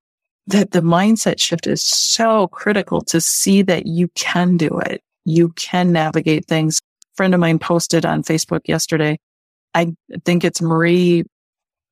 [0.47, 5.01] that the mindset shift is so critical to see that you can do it.
[5.25, 6.79] You can navigate things.
[6.79, 9.19] A friend of mine posted on Facebook yesterday.
[9.75, 11.25] I think it's Marie.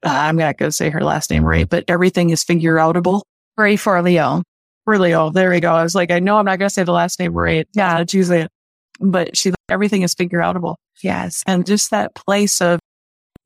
[0.05, 3.23] Uh, I'm not going to say her last name right, but everything is figure outable.
[3.57, 4.43] Marie Forleo.
[4.89, 5.33] Forleo.
[5.33, 5.73] There we go.
[5.73, 7.69] I was like, I know I'm not going to say the last name right.
[7.75, 8.51] Yeah, it's usually it
[9.01, 10.77] but she, everything is figure outable.
[11.03, 11.43] Yes.
[11.47, 12.81] And just that place of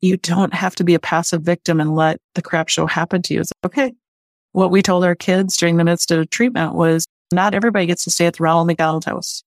[0.03, 3.33] you don't have to be a passive victim and let the crap show happen to
[3.33, 3.39] you.
[3.39, 3.93] It's like, okay.
[4.51, 8.11] What we told our kids during the midst of treatment was not everybody gets to
[8.11, 9.43] stay at the Ronald McDonald house.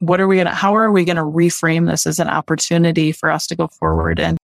[0.00, 3.12] What are we going to, how are we going to reframe this as an opportunity
[3.12, 4.18] for us to go forward?
[4.18, 4.36] And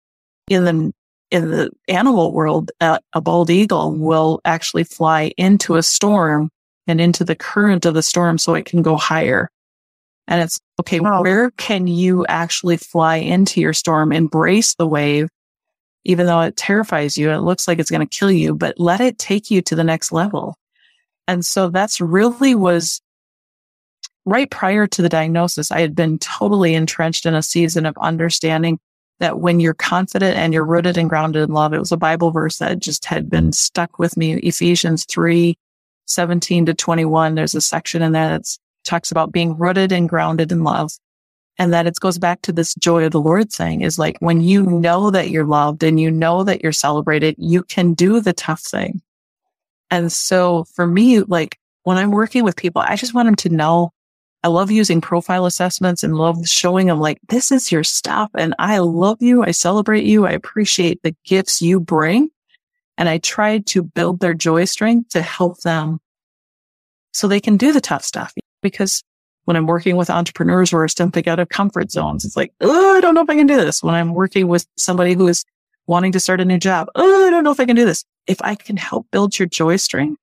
[0.48, 0.92] in the
[1.31, 6.50] in the animal world, uh, a bald eagle will actually fly into a storm
[6.87, 9.48] and into the current of the storm so it can go higher.
[10.30, 11.00] And it's okay.
[11.00, 11.22] Wow.
[11.22, 15.28] Where can you actually fly into your storm, embrace the wave,
[16.04, 17.30] even though it terrifies you?
[17.30, 19.84] It looks like it's going to kill you, but let it take you to the
[19.84, 20.56] next level.
[21.26, 23.02] And so that's really was
[24.24, 25.72] right prior to the diagnosis.
[25.72, 28.78] I had been totally entrenched in a season of understanding
[29.18, 32.30] that when you're confident and you're rooted and grounded in love, it was a Bible
[32.30, 34.34] verse that just had been stuck with me.
[34.34, 35.58] Ephesians 3,
[36.06, 37.34] 17 to 21.
[37.34, 38.46] There's a section in there that
[38.84, 40.92] talks about being rooted and grounded in love.
[41.58, 44.40] And that it goes back to this joy of the Lord thing is like when
[44.40, 48.32] you know that you're loved and you know that you're celebrated, you can do the
[48.32, 49.02] tough thing.
[49.90, 53.48] And so for me, like when I'm working with people, I just want them to
[53.50, 53.92] know
[54.42, 58.30] I love using profile assessments and love showing them like, this is your stuff.
[58.34, 59.42] And I love you.
[59.42, 60.26] I celebrate you.
[60.26, 62.30] I appreciate the gifts you bring.
[62.96, 66.00] And I try to build their joy strength to help them
[67.12, 68.32] so they can do the tough stuff.
[68.62, 69.02] Because
[69.44, 72.96] when I'm working with entrepreneurs who are stepping out of comfort zones, it's like, oh,
[72.96, 73.82] I don't know if I can do this.
[73.82, 75.44] When I'm working with somebody who is
[75.86, 78.04] wanting to start a new job, oh, I don't know if I can do this.
[78.26, 80.16] If I can help build your joy string,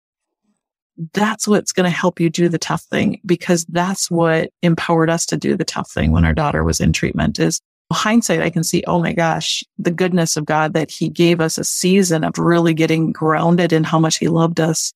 [1.13, 5.25] that's what's going to help you do the tough thing because that's what empowered us
[5.27, 8.41] to do the tough thing when our daughter was in treatment is hindsight.
[8.41, 11.63] I can see, oh my gosh, the goodness of God that he gave us a
[11.63, 14.93] season of really getting grounded in how much he loved us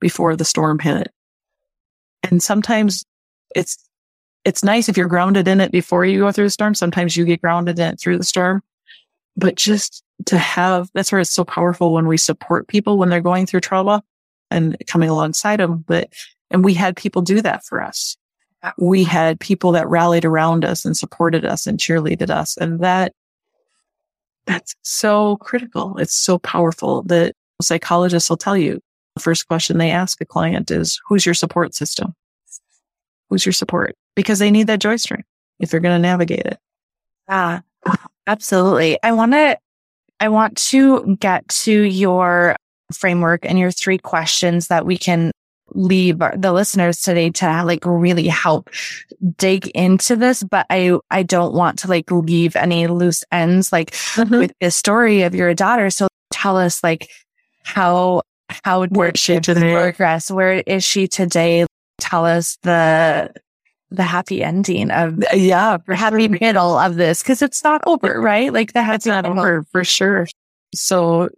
[0.00, 1.10] before the storm hit.
[2.30, 3.04] And sometimes
[3.54, 3.78] it's,
[4.44, 6.74] it's nice if you're grounded in it before you go through the storm.
[6.74, 8.62] Sometimes you get grounded in it through the storm,
[9.36, 13.20] but just to have, that's where it's so powerful when we support people when they're
[13.20, 14.02] going through trauma
[14.50, 15.84] and coming alongside them.
[15.86, 16.12] But,
[16.50, 18.16] and we had people do that for us.
[18.78, 22.56] We had people that rallied around us and supported us and cheerleaded us.
[22.56, 23.12] And that,
[24.46, 25.96] that's so critical.
[25.98, 28.80] It's so powerful that psychologists will tell you
[29.14, 32.14] the first question they ask a client is, who's your support system?
[33.30, 33.94] Who's your support?
[34.14, 35.24] Because they need that joy string
[35.58, 36.58] if they're going to navigate it.
[37.28, 37.62] Ah,
[38.26, 38.98] absolutely.
[39.02, 39.58] I want to,
[40.20, 42.56] I want to get to your
[42.92, 45.32] framework and your three questions that we can
[45.70, 48.68] leave the listeners today to like really help
[49.38, 53.90] dig into this but i i don't want to like leave any loose ends like
[53.90, 54.38] mm-hmm.
[54.38, 57.08] with the story of your daughter so tell us like
[57.62, 58.20] how
[58.64, 61.66] how where she today progress where is she today
[61.98, 63.32] tell us the
[63.90, 68.72] the happy ending of yeah happy middle of this because it's not over right like
[68.72, 70.26] the happy it's not over for sure
[70.74, 71.28] so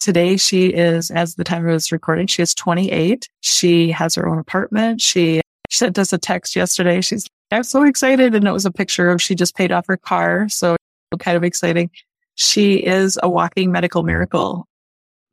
[0.00, 3.28] Today she is, as the time of this recording, she is 28.
[3.40, 5.00] She has her own apartment.
[5.00, 7.00] She, she sent us a text yesterday.
[7.00, 8.34] She's, I'm so excited.
[8.34, 10.48] And it was a picture of she just paid off her car.
[10.48, 10.76] So
[11.18, 11.90] kind of exciting.
[12.36, 14.66] She is a walking medical miracle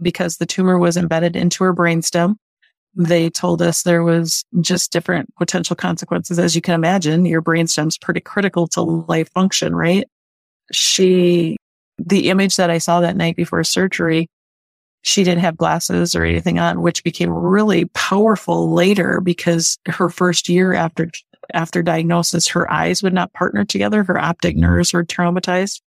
[0.02, 2.36] because the tumor was embedded into her brainstem.
[2.96, 6.40] They told us there was just different potential consequences.
[6.40, 10.08] As you can imagine, your brainstem's pretty critical to life function, right?
[10.72, 11.58] She,
[11.98, 14.28] the image that I saw that night before surgery
[15.06, 20.50] she didn't have glasses or anything on, which became really powerful later because her first
[20.50, 21.12] year after,
[21.54, 24.04] after diagnosis, her eyes would not partner together.
[24.04, 25.82] Her optic nerves were traumatized.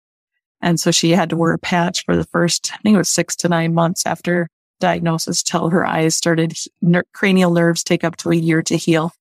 [0.60, 3.10] And so she had to wear a patch for the first, I think it was
[3.10, 4.48] six to nine months after
[4.80, 9.12] diagnosis till her eyes started, ner- cranial nerves take up to a year to heal.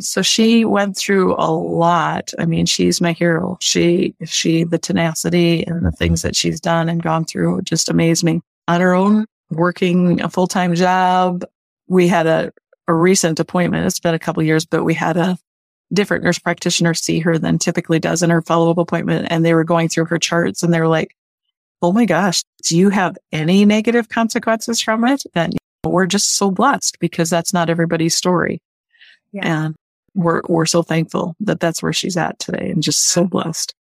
[0.00, 2.32] So she went through a lot.
[2.38, 3.56] I mean, she's my hero.
[3.60, 8.22] She, she, the tenacity and the things that she's done and gone through just amaze
[8.22, 11.44] me on her own working a full time job.
[11.88, 12.52] We had a,
[12.88, 13.86] a recent appointment.
[13.86, 15.38] It's been a couple years, but we had a
[15.92, 19.28] different nurse practitioner see her than typically does in her follow up appointment.
[19.30, 21.14] And they were going through her charts and they were like,
[21.82, 25.22] Oh my gosh, do you have any negative consequences from it?
[25.34, 28.60] And we're just so blessed because that's not everybody's story.
[29.32, 29.64] Yeah.
[29.64, 29.76] And
[30.14, 33.74] we're, we're so thankful that that's where she's at today and just so blessed.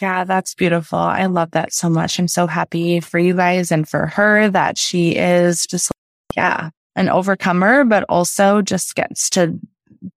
[0.00, 0.98] Yeah, that's beautiful.
[0.98, 2.18] I love that so much.
[2.18, 5.90] I'm so happy for you guys and for her that she is just,
[6.36, 9.58] yeah, an overcomer, but also just gets to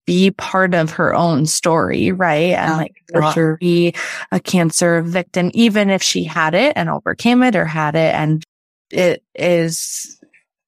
[0.06, 2.54] be part of her own story, right?
[2.54, 3.58] And like for sure.
[3.58, 3.94] be
[4.32, 8.14] a cancer victim, even if she had it and overcame it or had it.
[8.16, 8.44] And
[8.92, 10.20] it is,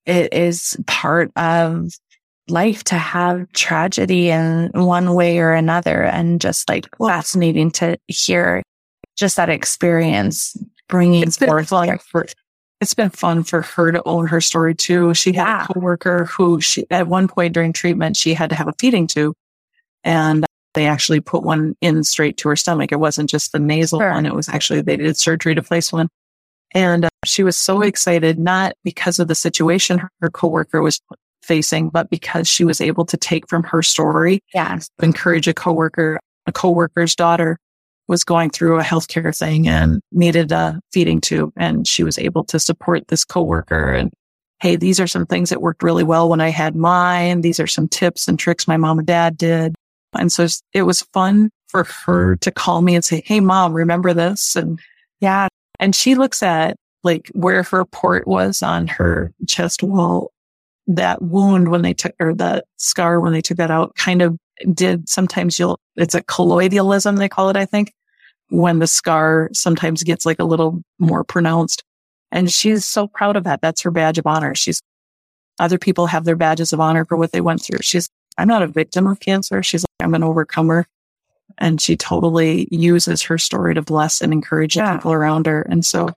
[0.05, 1.89] it is part of
[2.47, 6.03] life to have tragedy in one way or another.
[6.03, 8.63] And just like fascinating to hear
[9.17, 10.55] just that experience
[10.87, 11.69] bringing it's forth.
[11.69, 12.25] Fun for,
[12.81, 15.13] it's been fun for her to own her story too.
[15.13, 15.63] She had yeah.
[15.63, 19.05] a coworker who she, at one point during treatment, she had to have a feeding
[19.05, 19.35] tube
[20.03, 22.91] and they actually put one in straight to her stomach.
[22.91, 24.11] It wasn't just the nasal sure.
[24.11, 24.25] one.
[24.25, 26.09] It was actually, they did surgery to place one.
[26.73, 30.99] And uh, she was so excited, not because of the situation her coworker was
[31.43, 34.41] facing, but because she was able to take from her story.
[34.53, 34.79] Yeah.
[35.03, 37.59] Encourage a coworker, a coworker's daughter
[38.11, 41.53] was going through a healthcare thing and needed a feeding tube.
[41.55, 44.11] And she was able to support this coworker and
[44.59, 47.41] Hey, these are some things that worked really well when I had mine.
[47.41, 49.73] These are some tips and tricks my mom and dad did.
[50.13, 54.13] And so it was fun for her to call me and say, Hey, mom, remember
[54.13, 54.55] this?
[54.55, 54.79] And
[55.19, 55.47] yeah.
[55.79, 60.31] And she looks at like where her port was on her chest wall.
[60.85, 64.37] That wound when they took, or that scar when they took that out kind of
[64.73, 67.93] did sometimes you'll, it's a colloidalism, they call it, I think,
[68.51, 71.83] when the scar sometimes gets like a little more pronounced.
[72.33, 73.61] And she's so proud of that.
[73.61, 74.53] That's her badge of honor.
[74.55, 74.81] She's,
[75.57, 77.79] other people have their badges of honor for what they went through.
[77.81, 79.63] She's, I'm not a victim of cancer.
[79.63, 80.85] She's like, I'm an overcomer.
[81.57, 84.97] And she totally uses her story to bless and encourage yeah.
[84.97, 85.61] people around her.
[85.61, 86.09] And so,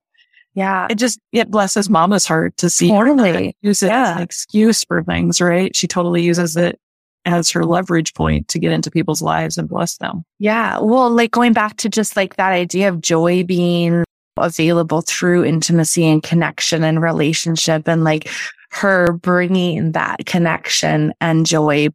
[0.54, 3.56] yeah, it just, it blesses mama's heart to see totally.
[3.62, 4.10] use it yeah.
[4.10, 5.74] as an excuse for things, right?
[5.74, 6.80] She totally uses it
[7.24, 10.24] as her leverage point to get into people's lives and bless them.
[10.38, 10.78] Yeah.
[10.80, 14.04] Well, like going back to just like that idea of joy being
[14.36, 18.28] available through intimacy and connection and relationship and like
[18.70, 21.88] her bringing that connection and joy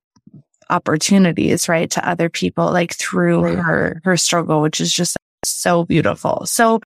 [0.70, 3.58] opportunities, right, to other people, like through right.
[3.58, 6.46] her, her struggle, which is just so beautiful.
[6.46, 6.80] So,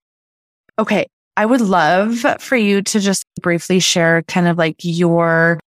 [0.79, 1.07] okay.
[1.35, 5.59] I would love for you to just briefly share kind of like your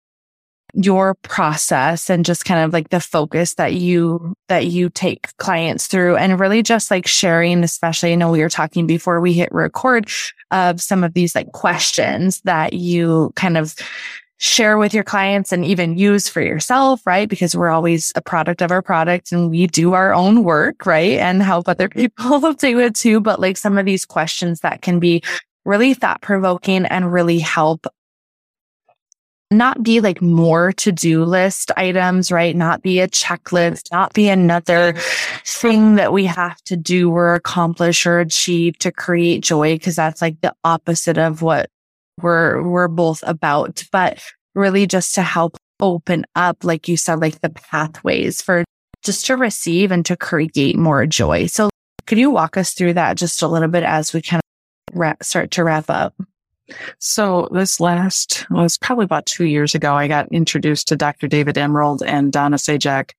[0.75, 5.87] your process and just kind of like the focus that you that you take clients
[5.87, 9.49] through and really just like sharing especially I know we were talking before we hit
[9.51, 10.09] record
[10.51, 13.75] of some of these like questions that you kind of
[14.37, 17.29] share with your clients and even use for yourself, right?
[17.29, 21.17] Because we're always a product of our product and we do our own work, right?
[21.19, 23.21] And help other people do it too.
[23.21, 25.23] But like some of these questions that can be
[25.63, 27.87] really thought provoking and really help
[29.51, 32.55] not be like more to do list items, right?
[32.55, 34.93] Not be a checklist, not be another
[35.45, 39.77] thing that we have to do or accomplish or achieve to create joy.
[39.77, 41.69] Cause that's like the opposite of what
[42.21, 44.19] we're, we're both about, but
[44.55, 48.63] really just to help open up, like you said, like the pathways for
[49.03, 51.45] just to receive and to create more joy.
[51.45, 51.69] So
[52.07, 54.41] could you walk us through that just a little bit as we kind
[54.95, 56.15] of start to wrap up?
[56.99, 59.93] So this last was probably about two years ago.
[59.93, 61.27] I got introduced to Dr.
[61.27, 63.11] David Emerald and Donna Zajonc,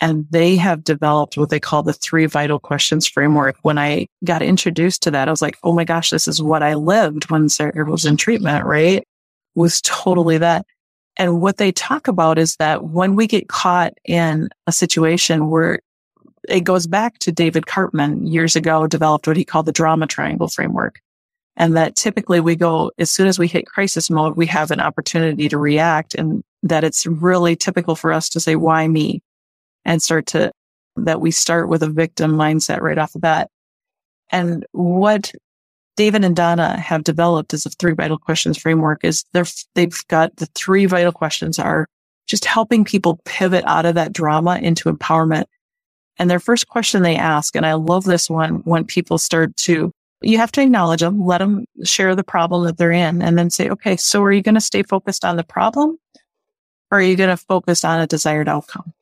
[0.00, 3.56] and they have developed what they call the three vital questions framework.
[3.62, 6.62] When I got introduced to that, I was like, Oh my gosh, this is what
[6.62, 9.06] I lived when Sarah was in treatment, right?
[9.54, 10.66] Was totally that.
[11.16, 15.78] And what they talk about is that when we get caught in a situation where
[16.48, 20.48] it goes back to David Karpman years ago, developed what he called the drama triangle
[20.48, 21.00] framework.
[21.56, 24.80] And that typically we go, as soon as we hit crisis mode, we have an
[24.80, 29.22] opportunity to react and that it's really typical for us to say, why me?
[29.84, 30.50] And start to,
[30.96, 33.50] that we start with a victim mindset right off the bat.
[34.30, 35.32] And what
[35.96, 40.34] David and Donna have developed as a three vital questions framework is they're, they've got
[40.36, 41.86] the three vital questions are
[42.26, 45.44] just helping people pivot out of that drama into empowerment.
[46.16, 49.92] And their first question they ask, and I love this one when people start to
[50.26, 53.50] you have to acknowledge them, let them share the problem that they're in and then
[53.50, 55.98] say, okay, so are you going to stay focused on the problem
[56.90, 58.92] or are you going to focus on a desired outcome?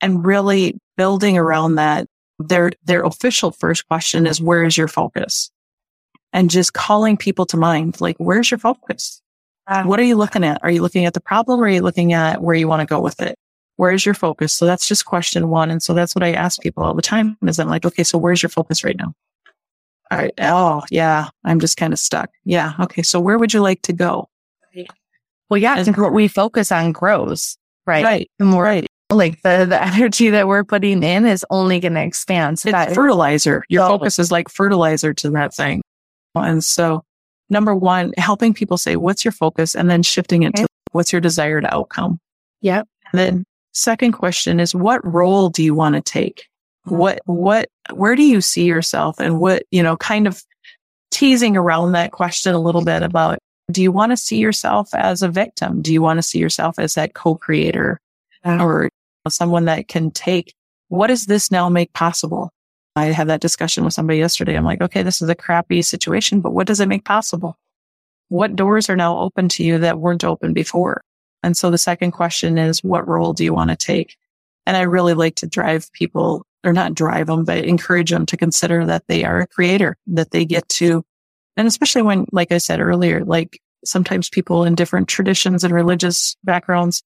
[0.00, 2.06] And really building around that,
[2.38, 5.50] their, their official first question is, where is your focus?
[6.32, 9.22] And just calling people to mind, like, where's your focus?
[9.84, 10.62] What are you looking at?
[10.62, 12.86] Are you looking at the problem or are you looking at where you want to
[12.86, 13.38] go with it?
[13.76, 14.52] Where's your focus?
[14.52, 15.70] So that's just question one.
[15.70, 18.18] And so that's what I ask people all the time is I'm like, okay, so
[18.18, 19.14] where's your focus right now?
[20.14, 20.34] All right.
[20.40, 21.28] Oh, yeah.
[21.44, 22.30] I'm just kind of stuck.
[22.44, 22.72] Yeah.
[22.80, 23.02] Okay.
[23.02, 24.28] So where would you like to go?
[25.50, 27.56] Well, yeah, because what we focus on grows,
[27.86, 28.04] right?
[28.04, 28.30] Right.
[28.38, 28.86] The more right.
[29.10, 32.58] like the, the energy that we're putting in is only going to expand.
[32.58, 33.62] So it's that fertilizer.
[33.68, 35.82] Your so, focus is like fertilizer to that thing.
[36.34, 37.04] And so
[37.50, 39.74] number one, helping people say, what's your focus?
[39.74, 40.62] And then shifting it okay.
[40.62, 42.18] to what's your desired outcome?
[42.62, 42.88] Yep.
[43.12, 46.48] And then second question is what role do you want to take?
[46.84, 50.42] What, what, where do you see yourself and what, you know, kind of
[51.10, 53.38] teasing around that question a little bit about
[53.70, 55.80] do you want to see yourself as a victim?
[55.80, 57.98] Do you want to see yourself as that co-creator
[58.44, 58.90] or
[59.28, 60.52] someone that can take
[60.88, 62.50] what does this now make possible?
[62.96, 64.54] I had that discussion with somebody yesterday.
[64.54, 67.56] I'm like, okay, this is a crappy situation, but what does it make possible?
[68.28, 71.02] What doors are now open to you that weren't open before?
[71.42, 74.16] And so the second question is, what role do you want to take?
[74.66, 78.36] And I really like to drive people or not drive them, but encourage them to
[78.36, 81.04] consider that they are a creator, that they get to
[81.56, 86.36] And especially when, like I said earlier, like sometimes people in different traditions and religious
[86.44, 87.02] backgrounds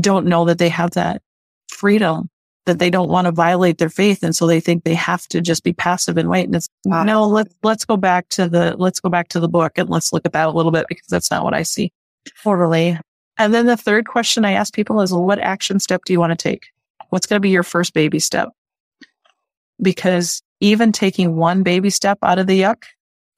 [0.00, 1.22] don't know that they have that
[1.68, 2.28] freedom
[2.66, 4.22] that they don't want to violate their faith.
[4.22, 6.44] And so they think they have to just be passive and wait.
[6.44, 7.04] And it's wow.
[7.04, 10.12] no, let's, let's go back to the, let's go back to the book and let's
[10.12, 11.92] look at that a little bit because that's not what I see.
[12.42, 12.98] Totally.
[13.38, 16.20] And then the third question I ask people is, well, what action step do you
[16.20, 16.66] want to take?
[17.08, 18.50] What's going to be your first baby step?
[19.82, 22.84] Because even taking one baby step out of the yuck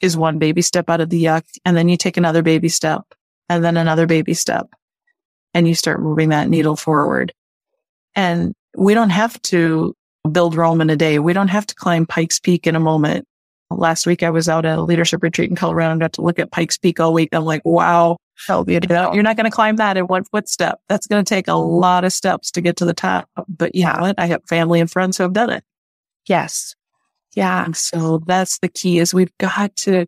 [0.00, 1.44] is one baby step out of the yuck.
[1.64, 3.02] And then you take another baby step
[3.48, 4.68] and then another baby step
[5.54, 7.32] and you start moving that needle forward.
[8.14, 9.94] And we don't have to
[10.30, 11.18] build Rome in a day.
[11.18, 13.26] We don't have to climb Pikes Peak in a moment.
[13.70, 16.38] Last week I was out at a leadership retreat in Colorado and got to look
[16.38, 17.30] at Pikes Peak all week.
[17.32, 18.16] I'm like, wow.
[18.48, 20.80] You know, you're not going to climb that in one footstep.
[20.88, 23.28] That's going to take a lot of steps to get to the top.
[23.48, 24.14] But you know what?
[24.18, 25.62] I have family and friends who have done it.
[26.26, 26.74] Yes.
[27.34, 27.64] Yeah.
[27.64, 30.06] And so that's the key is we've got to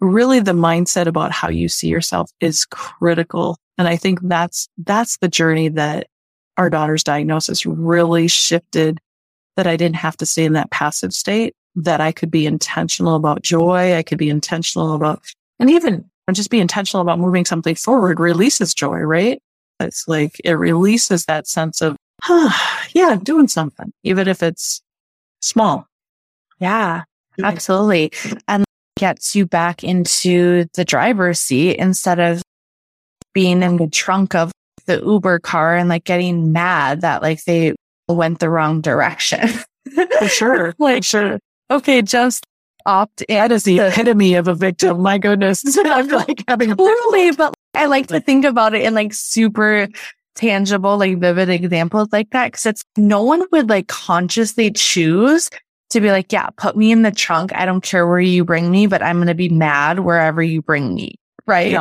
[0.00, 3.56] really the mindset about how you see yourself is critical.
[3.76, 6.08] And I think that's, that's the journey that
[6.56, 8.98] our daughter's diagnosis really shifted
[9.56, 13.16] that I didn't have to stay in that passive state, that I could be intentional
[13.16, 13.94] about joy.
[13.94, 15.22] I could be intentional about,
[15.58, 19.40] and even just be intentional about moving something forward releases joy, right?
[19.80, 22.50] It's like it releases that sense of, huh,
[22.92, 24.82] yeah, doing something, even if it's
[25.40, 25.86] small.
[26.60, 27.04] Yeah,
[27.42, 28.12] absolutely.
[28.46, 28.64] And
[28.96, 32.42] gets you back into the driver's seat instead of
[33.32, 34.50] being in the trunk of
[34.86, 37.74] the Uber car and like getting mad that like they
[38.08, 39.48] went the wrong direction.
[40.18, 40.74] For sure.
[40.78, 41.38] like, sure.
[41.70, 42.44] Okay, just
[42.86, 43.36] opt in.
[43.36, 45.00] That is the epitome of a victim.
[45.02, 45.62] My goodness.
[45.84, 49.88] I'm like having a literally, but I like to think about it in like super
[50.38, 52.52] tangible, like vivid examples like that.
[52.52, 55.50] Cause it's no one would like consciously choose
[55.90, 57.52] to be like, yeah, put me in the trunk.
[57.54, 60.62] I don't care where you bring me, but I'm going to be mad wherever you
[60.62, 61.16] bring me.
[61.46, 61.72] Right.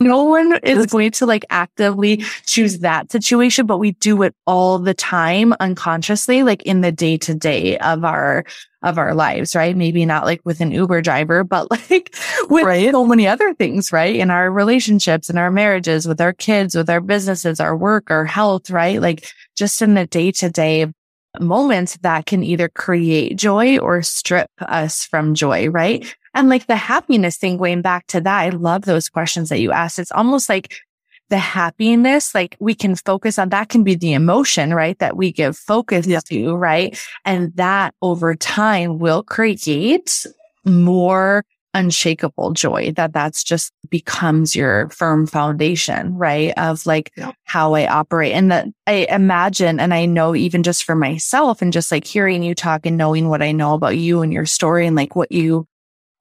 [0.00, 4.78] No one is going to like actively choose that situation, but we do it all
[4.78, 8.44] the time unconsciously, like in the day to day of our,
[8.82, 9.76] of our lives, right?
[9.76, 12.14] Maybe not like with an Uber driver, but like
[12.48, 12.92] with right.
[12.92, 14.14] so many other things, right?
[14.14, 18.24] In our relationships, in our marriages, with our kids, with our businesses, our work, our
[18.24, 19.02] health, right?
[19.02, 19.26] Like
[19.56, 20.86] just in the day to day
[21.40, 26.14] moments that can either create joy or strip us from joy, right?
[26.38, 29.72] And like the happiness thing, going back to that, I love those questions that you
[29.72, 29.98] asked.
[29.98, 30.72] It's almost like
[31.30, 34.96] the happiness, like we can focus on that can be the emotion, right?
[35.00, 36.20] That we give focus yeah.
[36.26, 36.96] to, right?
[37.24, 40.26] And that over time will create
[40.64, 46.54] more unshakable joy that that's just becomes your firm foundation, right?
[46.56, 47.32] Of like yeah.
[47.42, 48.32] how I operate.
[48.32, 52.44] And that I imagine, and I know even just for myself and just like hearing
[52.44, 55.32] you talk and knowing what I know about you and your story and like what
[55.32, 55.66] you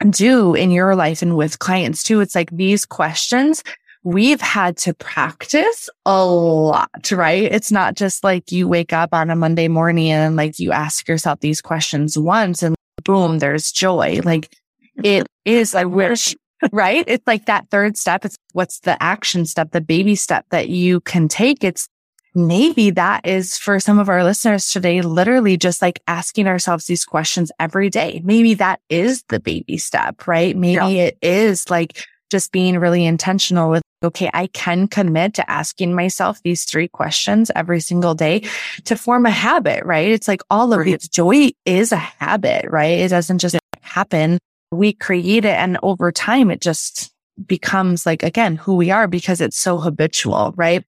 [0.10, 2.20] do in your life and with clients too.
[2.20, 3.64] It's like these questions
[4.04, 7.43] we've had to practice a lot, right?
[7.43, 11.10] It's not just like you wake up on a Monday morning and like you ask
[11.10, 14.22] yourself these questions once and boom, there's joy.
[14.24, 14.56] Like
[15.04, 16.36] it is, I wish,
[16.72, 17.04] right?
[17.06, 18.24] It's like that third step.
[18.24, 21.64] It's what's the action step, the baby step that you can take.
[21.64, 21.89] It's
[22.38, 27.04] maybe that is for some of our listeners today, literally just like asking ourselves these
[27.04, 28.22] questions every day.
[28.24, 30.56] Maybe that is the baby step, right?
[30.56, 31.06] Maybe yeah.
[31.06, 36.40] it is like just being really intentional with, okay, I can commit to asking myself
[36.44, 38.44] these three questions every single day
[38.86, 40.12] to form a habit, right?
[40.12, 40.90] It's like all of right.
[40.90, 41.10] it.
[41.12, 43.00] Joy is a habit, right?
[43.00, 44.38] It doesn't just happen.
[44.72, 47.12] We create it and over time it just
[47.46, 50.84] becomes like, again, who we are because it's so habitual, right?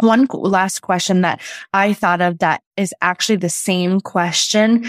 [0.00, 1.40] One last question that
[1.72, 4.86] I thought of that is actually the same question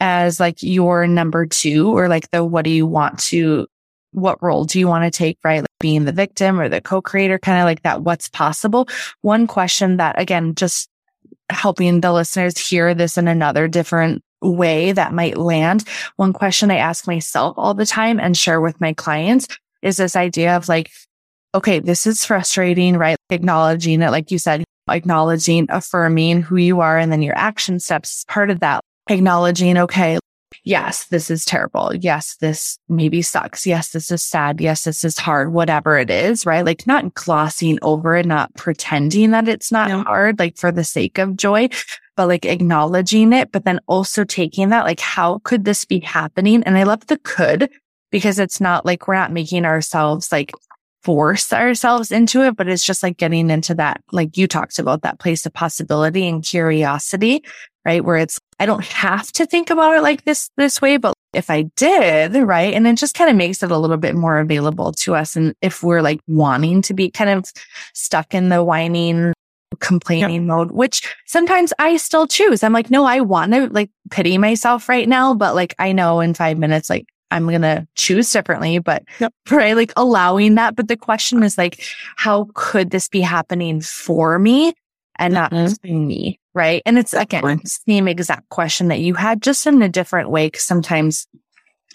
[0.00, 3.66] as like your number two or like the what do you want to
[4.12, 5.60] what role do you want to take right?
[5.60, 8.88] Like being the victim or the co-creator kind of like that what's possible?
[9.20, 10.88] One question that again just
[11.50, 15.84] helping the listeners hear this in another different way that might land.
[16.16, 19.46] One question i ask myself all the time and share with my clients
[19.82, 20.90] is this idea of like
[21.54, 23.16] okay, this is frustrating, right?
[23.30, 28.24] Acknowledging it, like you said, acknowledging, affirming who you are, and then your action steps
[28.28, 28.80] part of that.
[29.08, 30.18] Acknowledging, okay,
[30.64, 31.94] yes, this is terrible.
[31.94, 33.66] Yes, this maybe sucks.
[33.66, 34.60] Yes, this is sad.
[34.60, 36.64] Yes, this is hard, whatever it is, right?
[36.64, 40.04] Like not glossing over it, not pretending that it's not yeah.
[40.04, 41.68] hard, like for the sake of joy,
[42.16, 46.62] but like acknowledging it, but then also taking that, like, how could this be happening?
[46.64, 47.70] And I love the could
[48.10, 50.52] because it's not like we're not making ourselves like
[51.02, 55.02] force ourselves into it, but it's just like getting into that, like you talked about
[55.02, 57.42] that place of possibility and curiosity
[57.84, 58.04] right?
[58.04, 61.50] Where it's, I don't have to think about it like this, this way, but if
[61.50, 62.74] I did, right?
[62.74, 65.36] And it just kind of makes it a little bit more available to us.
[65.36, 67.50] And if we're like wanting to be kind of
[67.94, 69.32] stuck in the whining,
[69.78, 70.48] complaining yep.
[70.48, 72.62] mode, which sometimes I still choose.
[72.62, 76.20] I'm like, no, I want to like pity myself right now, but like I know
[76.20, 79.32] in five minutes, like I'm going to choose differently, but yep.
[79.50, 80.76] right, like allowing that.
[80.76, 81.82] But the question is like,
[82.16, 84.72] how could this be happening for me
[85.16, 86.06] and not mm-hmm.
[86.06, 86.40] me?
[86.54, 86.82] Right.
[86.84, 90.50] And it's again, the same exact question that you had just in a different way.
[90.50, 91.28] Cause sometimes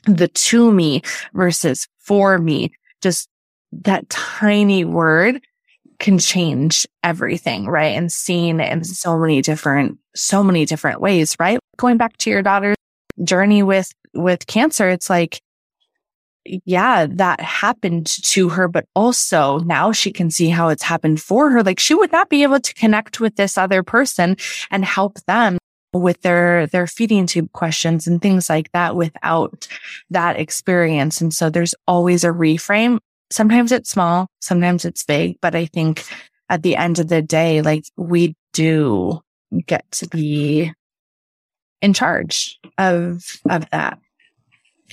[0.05, 1.01] the to me
[1.33, 2.71] versus for me,
[3.01, 3.27] just
[3.73, 5.41] that tiny word
[5.99, 7.65] can change everything.
[7.65, 7.97] Right.
[7.97, 11.35] And seeing it in so many different, so many different ways.
[11.37, 11.59] Right.
[11.77, 12.77] Going back to your daughter's
[13.21, 15.41] journey with, with cancer, it's like,
[16.45, 21.49] yeah, that happened to her, but also now she can see how it's happened for
[21.49, 21.63] her.
[21.63, 24.37] Like she would not be able to connect with this other person
[24.69, 25.57] and help them
[25.91, 29.67] with their, their feeding tube questions and things like that without
[30.09, 31.21] that experience.
[31.21, 32.99] And so there's always a reframe.
[33.31, 36.03] Sometimes it's small, sometimes it's big, but I think
[36.49, 39.19] at the end of the day, like we do
[39.65, 40.71] get to be
[41.81, 43.97] in charge of, of that.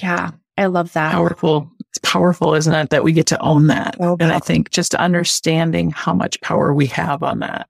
[0.00, 0.32] Yeah.
[0.56, 1.12] I love that.
[1.12, 1.70] Powerful.
[1.88, 2.90] It's powerful, isn't it?
[2.90, 3.96] That we get to own that.
[4.00, 7.68] Oh, and I think just understanding how much power we have on that.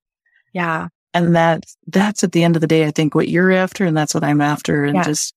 [0.53, 0.89] Yeah.
[1.15, 3.97] And that, that's at the end of the day, I think what you're after and
[3.97, 4.85] that's what I'm after.
[4.85, 5.05] And yeah.
[5.05, 5.35] just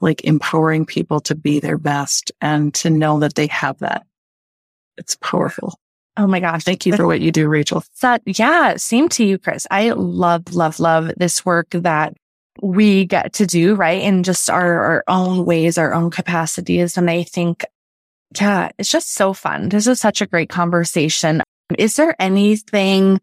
[0.00, 4.04] like empowering people to be their best and to know that they have that.
[4.98, 5.78] It's powerful.
[6.16, 6.62] Oh my gosh.
[6.62, 7.82] Thank you for what you do, Rachel.
[8.02, 8.76] That, yeah.
[8.76, 9.66] Same to you, Kris.
[9.70, 12.14] I love, love, love this work that
[12.62, 14.02] we get to do, right?
[14.02, 16.96] In just our, our own ways, our own capacities.
[16.96, 17.64] And I think,
[18.40, 19.68] yeah, it's just so fun.
[19.68, 21.42] This is such a great conversation.
[21.78, 23.20] Is there anything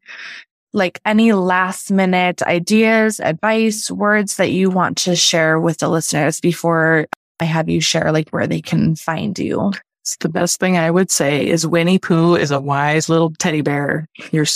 [0.74, 6.40] like any last minute ideas, advice, words that you want to share with the listeners
[6.40, 7.08] before
[7.40, 9.74] I have you share like where they can find you?
[10.20, 14.08] The best thing I would say is Winnie Pooh is a wise little teddy bear.
[14.32, 14.48] You're,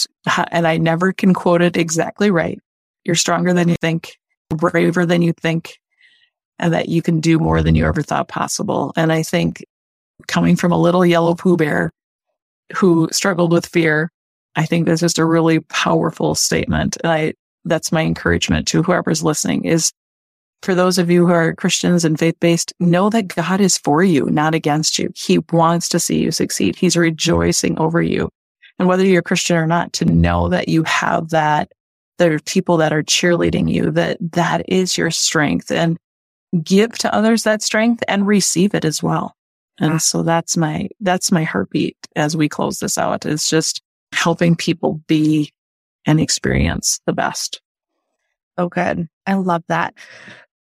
[0.52, 2.60] and I never can quote it exactly right.
[3.04, 4.18] You're stronger than you think
[4.50, 5.80] braver than you think
[6.60, 8.93] and that you can do more than you ever thought possible.
[8.96, 9.66] And I think
[10.28, 11.91] coming from a little yellow Pooh Bear
[12.76, 14.12] who struggled with fear,
[14.56, 16.98] I think that's just a really powerful statement.
[17.04, 17.34] And I,
[17.66, 19.91] that's my encouragement to whoever's listening is
[20.62, 24.04] for those of you who are Christians and faith based, know that God is for
[24.04, 25.12] you, not against you.
[25.16, 26.76] He wants to see you succeed.
[26.76, 28.30] He's rejoicing over you.
[28.80, 31.72] And whether you're Christian or not, to know that you have that
[32.18, 35.97] there are people that are cheerleading you, that that is your strength and
[36.63, 39.36] give to others that strength and receive it as well.
[39.80, 39.97] And ah.
[39.97, 43.82] so that's my, that's my heartbeat as we close this out is just
[44.13, 45.51] helping people be
[46.05, 47.61] and experience the best.
[48.57, 49.09] Oh, good.
[49.28, 49.93] I love that.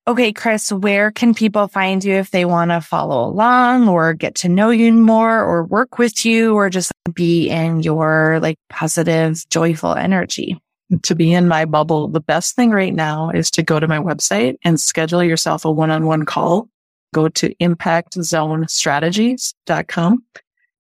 [0.07, 4.35] Okay, Kris, where can people find you if they want to follow along or get
[4.37, 9.49] to know you more or work with you or just be in your like positive,
[9.49, 10.61] joyful energy?
[11.03, 13.99] To be in my bubble, the best thing right now is to go to my
[13.99, 16.69] website and schedule yourself a one-on-one call.
[17.15, 20.25] Go to impactzonestrategies.com.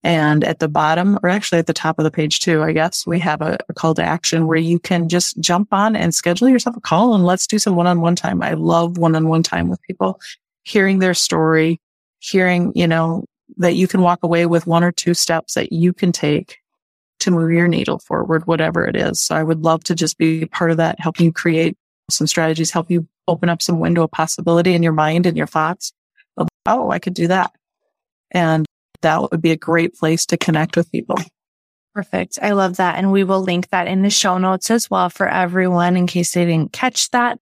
[0.04, 3.06] And at the bottom, or actually at the top of the page too, I guess
[3.06, 6.48] we have a, a call to action where you can just jump on and schedule
[6.48, 8.42] yourself a call and let's do some one-on-one time.
[8.42, 10.20] I love one-on-one time with people,
[10.64, 11.80] hearing their story,
[12.18, 13.26] hearing, you know,
[13.58, 16.58] that you can walk away with one or two steps that you can take
[17.23, 19.20] to move your needle forward, whatever it is.
[19.20, 21.77] So I would love to just be part of that, help you create
[22.11, 25.47] some strategies, help you open up some window of possibility in your mind and your
[25.47, 25.93] thoughts.
[26.66, 27.53] Oh, I could do that.
[28.31, 28.66] And
[29.03, 31.16] that would be a great place to connect with people.
[31.95, 32.39] Perfect.
[32.41, 32.97] I love that.
[32.97, 36.33] And we will link that in the show notes as well for everyone in case
[36.33, 37.39] they didn't catch that.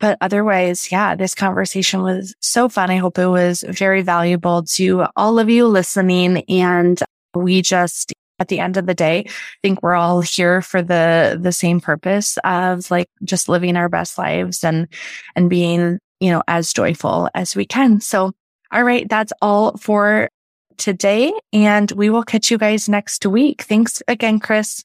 [0.00, 2.90] But otherwise, yeah, this conversation was so fun.
[2.90, 6.44] I hope it was very valuable to all of you listening.
[6.48, 7.00] And
[7.34, 9.30] we just at the end of the day, I
[9.62, 14.18] think we're all here for the, the same purpose of like just living our best
[14.18, 14.88] lives and,
[15.36, 18.00] and being, you know, as joyful as we can.
[18.00, 18.32] So,
[18.72, 19.08] all right.
[19.08, 20.28] That's all for
[20.76, 21.32] today.
[21.52, 23.62] And we will catch you guys next week.
[23.62, 24.84] Thanks again, Kris.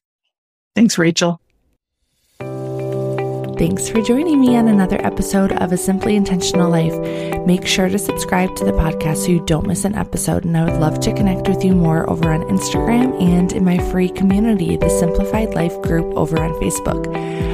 [0.76, 1.40] Thanks, Rachel.
[3.60, 6.98] Thanks for joining me on another episode of A Simply Intentional Life.
[7.44, 10.64] Make sure to subscribe to the podcast so you don't miss an episode, and I
[10.64, 14.78] would love to connect with you more over on Instagram and in my free community,
[14.78, 17.06] the Simplified Life group over on Facebook.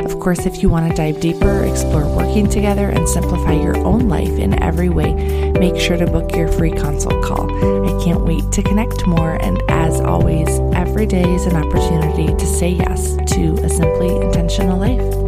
[0.05, 4.09] Of course, if you want to dive deeper, explore working together, and simplify your own
[4.09, 5.13] life in every way,
[5.59, 7.51] make sure to book your free consult call.
[7.85, 12.47] I can't wait to connect more, and as always, every day is an opportunity to
[12.47, 15.26] say yes to a simply intentional life.